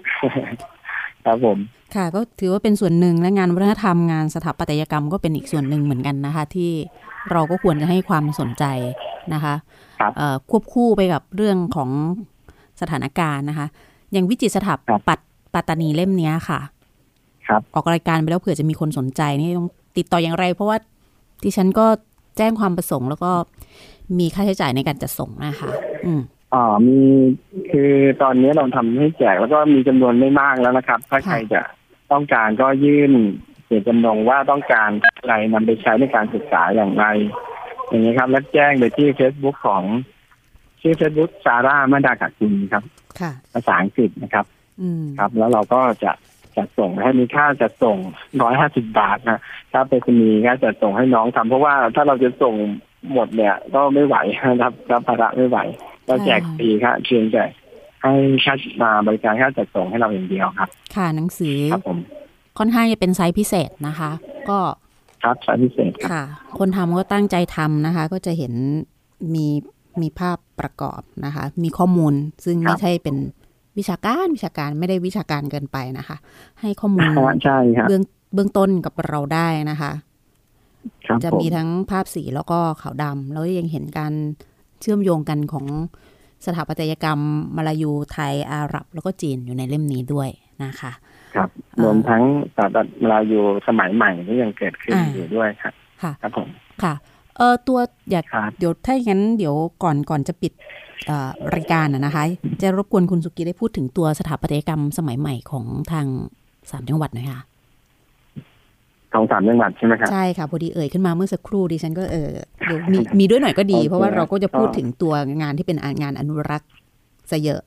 [1.25, 1.57] ครับผม
[1.95, 6.71] ค่ะ ก็ถือว่าเป็นส่วนหนึ่งและงานวัฒนธรรมงานสถาปัตยกรรมก็เป็นอีกส่วนหนึ่งเหมือนกันนะคะ ที่
[7.31, 8.63] เราก็ควรจะให้ความสนใจ
[9.33, 9.53] นะคะ
[9.99, 11.89] ครับเอ่อควบคู่ไปกับเรื่องของ
[12.81, 13.67] สถานการณ์นะคะ
[14.11, 14.73] อย่างวิจิตรสถา
[15.07, 15.19] ปัต
[15.53, 16.59] ปัตตานีเล่มเนี้ยค่ะ
[17.47, 19.67] ครับ ออกรายการไปแล้วเผื่อจะมีคนสนใจนี่ต้อง
[19.97, 20.77] ติดต่ออย่างไร เพราะว่า
[21.43, 21.85] ดิฉันก็
[22.37, 23.31] แจ้งความประสงค์ แล้วก็
[24.19, 25.69] มีค่าใช้จ่ายในการจัดส่งนะคะ
[26.05, 26.21] อืม
[26.53, 26.99] อ๋อมี
[27.71, 27.91] คือ
[28.21, 31.61] ตอนนี้เราทำให้แจกแล้วก็มีจำนวนไม่มากแล้วนะครับ ถ้าค่ะใครจะ
[32.11, 33.11] ต้องการก็ยื่น
[33.65, 37.05] เจตจำนงว่าต้องการอะไรนำไปใช้ในการศึกษาอย่างไร
[37.87, 39.83] อย่างนี้ครับแล้วแจ้งไปที่ Facebook ของ
[40.81, 42.83] ชื่อ Facebook ซาร่ามาดากากุลครับ
[43.19, 44.45] ค่ะภาษาอังกฤษนะครับ
[44.81, 46.11] อืมครับ แล้วเราก็จะ
[46.57, 47.97] จัดส่งให้มีค่าจัดส่ง
[48.41, 49.39] ร้อยห้าสิบาทนะ
[49.71, 52.55] ถ้าไปรษณีย์ก็จะส่งให้น้องทำเพราะว่าถ้าเราจะส่ง
[53.13, 54.15] หมดเนี่ย ก็ไม่ไหว
[54.49, 55.57] นะครับรับภาระไม่ไหว
[56.07, 57.45] เราแจกฟรีครับเพียงแต่
[58.01, 58.13] ให้
[58.45, 61.97] ค่ามาบริการค่าจัดส่งให้เราอย่างเดียวครับ ค่ะหนังสือครับผม
[62.57, 64.11] ค่อนข้างจะเป็นไซส์พิเศษนะคะ
[64.49, 64.59] ก็
[65.23, 66.23] ครับสายพิเศษครับค่ะ
[66.57, 68.53] คนทำก็ตั้งใจทำนะคะ ก็จะเห็น
[69.33, 69.47] มี
[70.01, 72.13] มีภาพประกอบนะคะ มีข้อมูล
[72.45, 73.15] ซึ่งครัไม่บใช่เป็น
[73.77, 76.17] วิชาการวิชาการไม่ได้วิชาการเกินไปนะคะ
[76.61, 78.01] ให้ข้อมูลใช่ครับเบื้อง
[78.33, 79.91] เบื้องต้นกับเราได้นะคะ
[81.07, 84.13] ครับจะผมมีทั้งภาพสีแล้วก็ขาวดำแล้วยังเห็นการ
[84.81, 85.65] เชื่อมโยงกันของ
[86.45, 87.19] สถาปัตยกรรม
[87.55, 90.29] มาลายูไทยอาหรับ แล้วก็จีนอยู่ในเล่มนี้ด้วย
[90.63, 90.91] นะคะ
[91.35, 92.23] ครับอ่ารวมทั้ง
[92.55, 96.47] สถาปัตย์ลายูสมัยใหม่ที่ยังเกิดขึ้นอ่าอยู่ด้วยครับค่ะครับผม
[96.83, 96.93] ค่ะ
[97.37, 97.79] เออตัว
[98.11, 100.53] อยากครับเดี๋ยวถ้าอย่างนั้นเดี๋ยวก่อนก่อนจะปิด
[101.07, 102.23] เอ่อรายการนะนะคะ
[102.61, 106.07] จะรบกวนคุณสุกี้ได้พูดถึงตัวสถาปัตยกรรมสมัยใหม่ของทาง
[106.71, 107.46] สามจังหวัดหน่อยค่ะข
[109.17, 112.31] องสามจังหวัดใช่ไหมครับ ใช่ค่ะ พอดีเอ่ยขึ้นมาเมื่อสักครู่ดิฉันก็เออ
[112.65, 116.69] เดี๋ยวมีมีด้วยหน่อยก็ดีโอเคเพราะว่าเราก็จะพูดก็ถึงตัวงานที่เป็นงานอนุรักษ์
[117.31, 117.61] ซะเยอะ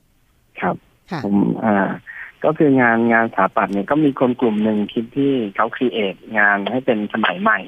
[0.61, 0.75] ครับ
[1.11, 1.35] ค่ะผม
[1.65, 1.89] อ่า
[2.45, 7.59] ก็คืองานงานสถาปัตย์เนี่ยก็มีคนกลุ่มหนึ่งคิดที่เขาครีเอทงานให้เป็นสมัยใหม่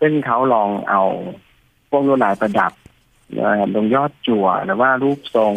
[0.00, 1.02] ซึ่งเขาลองเอา
[1.90, 2.72] พวกลวดลายประดับ
[3.36, 5.54] เอ่อตรงยอดจั่วหรือว่ารูปทรง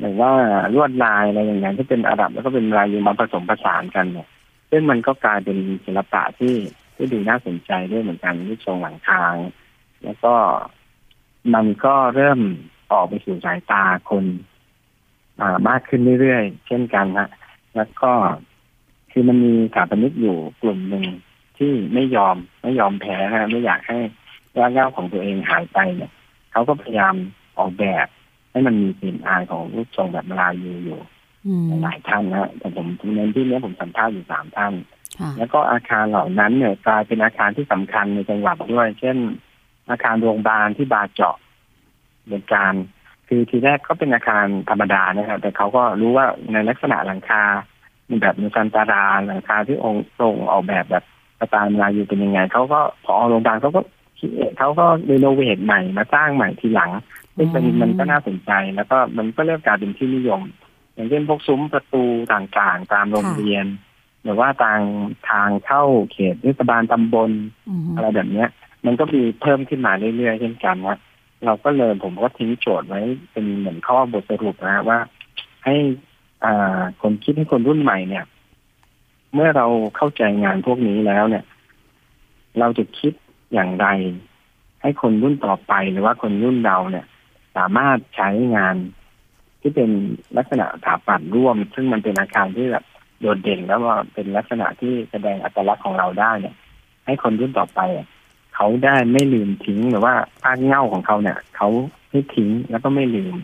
[0.00, 0.30] หรือว่า
[0.74, 4.28] ลวดลายอะไรอย่างเงี้ยที่เป็นอาหรับแล้วก็เป็นลายยูมาผสมผสานกันเนี่ย
[4.76, 6.54] ซึ่งมันก็กลายเป็นศิลปะที่
[6.94, 9.34] ที่ดูน่าสนใจด้วยเหมือนกันรูปทรงหลังคาง
[10.04, 10.34] แล้วก็
[11.54, 12.40] มันก็เริ่ม
[12.92, 14.24] ออกไปสู่สายตาคน
[15.40, 17.28] อ่ามากขึ้นเรื่อยๆ เช่นกันฮะ
[17.76, 18.12] แล้วก็
[19.10, 21.04] คือมันมีสถาปนิกอยู่กลุ่มหนึ่ง
[21.58, 23.98] ที่ไม่ยอมไม่ยอมแพ้ฮะไม่อยากให้
[24.58, 26.12] รากเหง้าของตัวเองหายไปเนี่ย
[26.52, 27.14] เขาก็พยายาม
[27.58, 28.06] ออกแบบ
[28.50, 31.00] ให้มันมีกลิ่นอายของรูปทรงแบบลายูอยู่
[31.82, 34.72] หลายท่านนะฮะแต่ผมเน้นที่เนี้ยผมสัมภาษณ์อยู่สามท่าน
[35.20, 39.16] ค่ะแล้วก็อาคารเหล่านั้นเนี่ยกลายเป็นอาคารที่สำคัญในจังหวัดด้วย เช่น
[39.90, 41.36] อาคารโรงพยาบาลที่บาเจาะ
[42.24, 42.72] เหมือนกัน
[43.28, 47.42] คือทีแรกก็เป็นอาคารธรรมดานะครับ แต่เขาก็รู้ว่าในลักษณะหลังคา
[48.20, 51.04] แบบนุสันตาราหลังคาที่องค์ทรงออกแบบแบบ
[51.38, 53.80] สไตล์มาลายูเป็นยังไงเขาก็พอโรงพยาบาลเขาก็
[54.18, 56.90] คิดเขาก็รีโนเวทใหม่มาสร้างใหม่ทีหลัง
[57.36, 60.42] ซึ่งเป็นอืมมันก็น่าสนใจแล้วก็มันก็เริ่มกลายเป็นที่นิยม
[60.94, 63.66] อย่างเช่นพวกซุ้มประตูต่างๆ ตามโรงเรียน
[64.22, 64.80] หรือว่าทาง
[65.30, 65.82] ทางเข้า
[66.12, 67.30] เขตเทศบาลตำบล
[67.68, 68.48] อืมอะไรแบบเนี้ย
[68.86, 70.96] มันก็มีเพิ่มขึ้นมาเรื่อยๆเช่นกันว่า
[71.44, 73.00] เราก็เลยผมก็ทิ้งโจทย์ไว้
[73.32, 74.98] เป็นเหมือนข้อบทสรุปนะฮะว่า
[75.64, 75.74] ให้
[76.44, 78.24] อ่าคนคิดให้คนรุ่นใหม่เนี่ย
[79.34, 79.66] เมื่อเรา
[79.96, 81.44] เข้าใจงานพวกนี้แล้วเนี่ย
[82.58, 83.12] เราจะคิด
[83.52, 83.86] อย่างไร
[84.82, 87.06] ให้คนรุ่นต่อไปหรือว่าคนรุ่นเราเนี่ย
[87.56, 88.76] สามารถใช้งาน
[89.66, 89.90] ที่เป็น
[90.38, 92.84] ลักษณะสถาปัตย์ร่วม ซึ่งมันเป็นอาคารที่แบบ
[93.20, 96.54] โดดเด่นแล้วว่าเป็นลักษณะที่แสดงอัตลักษณ์ของเราได้เนี่ย
[97.06, 98.06] ให้คนรุ่นต่อไปอะ
[98.54, 101.68] เขาได้ไม่ลืมทิ้งหรือว่าภาคเง่าของเขาเนี่ยเขา
[102.10, 103.34] ไม่ทิ้งแล้วก็ไม่ลืม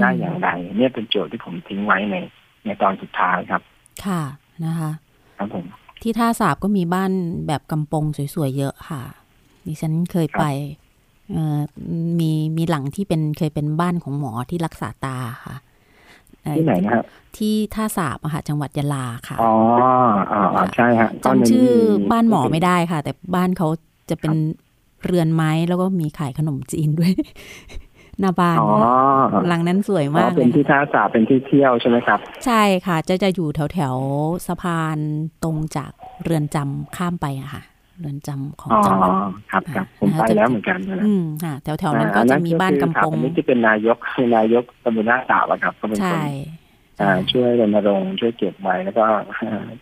[0.00, 2.16] ได้อย่างไรเนี่ยเป็นโจทย์ที่ผมทิ้งไว้ใน
[2.64, 3.62] ในตอนสุดท้ายครับ
[4.04, 4.22] ค่ะ
[4.64, 4.90] นะคะ
[5.38, 5.64] ครับผม
[6.02, 7.12] ที่ท่าสาบก็มีบ้าน
[7.46, 8.04] แบบกำปง
[8.34, 9.02] สวยๆเยอะค่ะ
[9.66, 10.87] ดิฉันเคยไปเอ่อ
[12.18, 15.16] มีมีหลังที่เป็นเคยเป็นบ้านของหมอที่รักษาตา
[15.46, 15.56] ค่ะ
[16.42, 17.04] เอ่อที่ไหนนะครับ
[17.36, 19.52] ที่ท่าสาบอะค่ะจังหวัดยะลาค่ะอ๋อ
[20.32, 21.70] อ๋ออ๋อใช่ฮะก็ในจำชื่อ
[22.00, 23.68] มีบ้านหมอไม่ได้ค่ะ แต่บ้านเขา
[24.10, 24.34] จะเป็น
[25.04, 27.12] เรือนไม้แล้วก็มีขายขนมจีนด้วย
[28.20, 28.68] หน้าบ้านอ๋อ
[29.48, 34.98] หลังนั้นสวยอ๋อมากเลเป็นยที่ท่าสาเป็นที่เที่ยวใช่ไหมครับ ใช่ค่ะ จะจะอยู่แถวแถวๆสะพาน
[35.42, 37.62] ตรงจากเรือนจำข้ามไปอะค่ะ
[38.00, 39.10] เรือนจำของอ๋อจังหวัด
[39.52, 43.96] ครับครับผมนะคะไปจะแล้วเหมือนกันนะอืมค่ะแถวแถวๆนั้นก็จะมีบ้านกำปงอันนี้ที่เป็นนายก
[44.36, 46.30] นายกตำบลหน้าสาวอะครับก็เป็นคใช่น
[47.00, 49.04] อ่าช่วยรณรงค์ช่วยเก็บไว้แล้วก็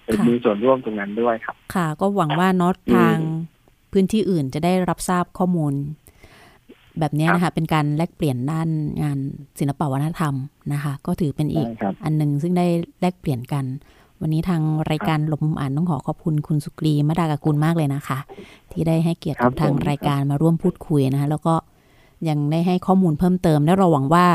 [0.05, 3.17] เป็นค่ะมีส่วนร่วมตรงนั้นด้วยครับ ค่ะ ก็หวังว่าเนอตอืมทาง
[3.93, 5.75] พื้นที่อื่นจะได้รับทราบข้อมูล
[7.01, 8.69] แบบเนี้ยนะคะ เป็นการแลกเปลี่ยนด้าน
[9.03, 9.19] งาน
[9.59, 10.35] ศิลปวัฒนธรรม
[10.73, 12.67] นะคะ ก็ถือเป็นอีกใช่ครับอันหนึ่งซึ่งได้
[13.01, 13.65] แลกเปลี่ยนกัน
[14.21, 18.19] วันนี้ทางรายการหลบมุมอ่านต้องขอขอบคุณคุณสุกรีมดากกุลมากเลยนะคะ
[18.73, 21.55] ที่ได้ให้เกียรติครักับบทางผมรายการมาร่วมพูดคุยนะคะแล้วก็
[22.29, 24.27] ยังได้ให้ข้อมูลเพิ่มเติม และเราหวังว่า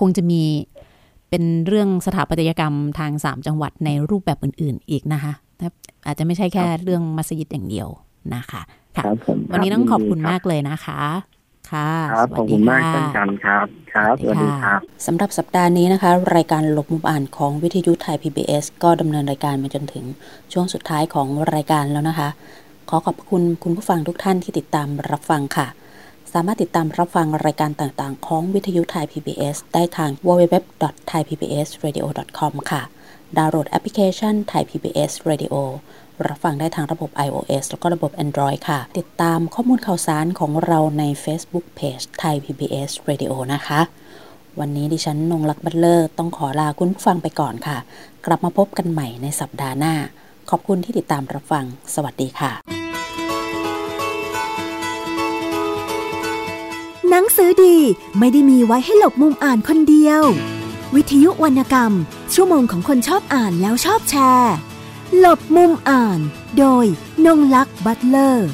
[0.00, 0.42] คงจะมี
[1.30, 5.66] เป็นเรื่องสถาปัตยกรรมทางสามจังหวัดในรูปแบบอื่น ๆ อีกนะคะแต่
[6.06, 7.88] อาจจะไม่ใช่แค่เรื่องมัสยิดอย่างเดียว
[8.34, 8.62] นะคะ
[8.96, 11.00] ค่ะครับผมวันนี้ต้องขอบคุณรับมากเลยนะคะ
[11.70, 20.04] ค่ะครับสขวัอบสดีคุณมากค่ะเช่นกันครับ ครับสวัสดีครับสำหรับสัปดาห์นี้นะคะ รายการหลบมุมอ่านของวิทยุไทย PBS ก็ดำเนินรายการมาจนถึง
[20.52, 22.28] ช่วงสุดท้ายของรายการแล้วนะคะ
[22.88, 25.66] ขอขอบคุณคุณผู้ฟังทุกท่านที่ติดตามรับฟังค่ะ
[26.32, 32.82] สามารถติดตามรับฟังรายการต่างๆ ของวิทยุไทย PBS ได้ทาง www.thaipbsradio.com ค่ะ
[33.38, 35.54] ดาวน์โหลดแอปพลิเคชัน Thai PBS Radio
[36.28, 43.80] รับฟังได้ทางระบบ iOS แล้วก็ระบบ Android ค่ะ ติดตามข้อมูลข่าวสารของเราใน Facebook Page Thai PBS Radio นะคะ
[44.60, 47.78] วันนี้ดิฉันนงลักษ์บัตเลอร์ ต้องขอลาคุณผู้ฟังไปก่อนค่ะ
[48.26, 49.94] กลับมาพบกันใหม่ในสัปดาห์หน้า
[50.50, 52.52] ขอบคุณที่ติดตามรับฟัง สวัสดีค่ะ
[57.08, 57.76] หนังสือดี
[58.18, 60.22] ไม่ได้มีไว้ให้หลบมุมอ่านคนเดียว
[60.94, 61.92] วิทยุวรรณกรรม
[62.34, 64.54] ชั่วโมงของคนชอบอ่านแล้วชอบแชร์
[65.18, 66.20] หลบมุมอ่าน
[66.58, 66.86] โดย
[67.24, 68.48] นงลักษ์บัตเลอร์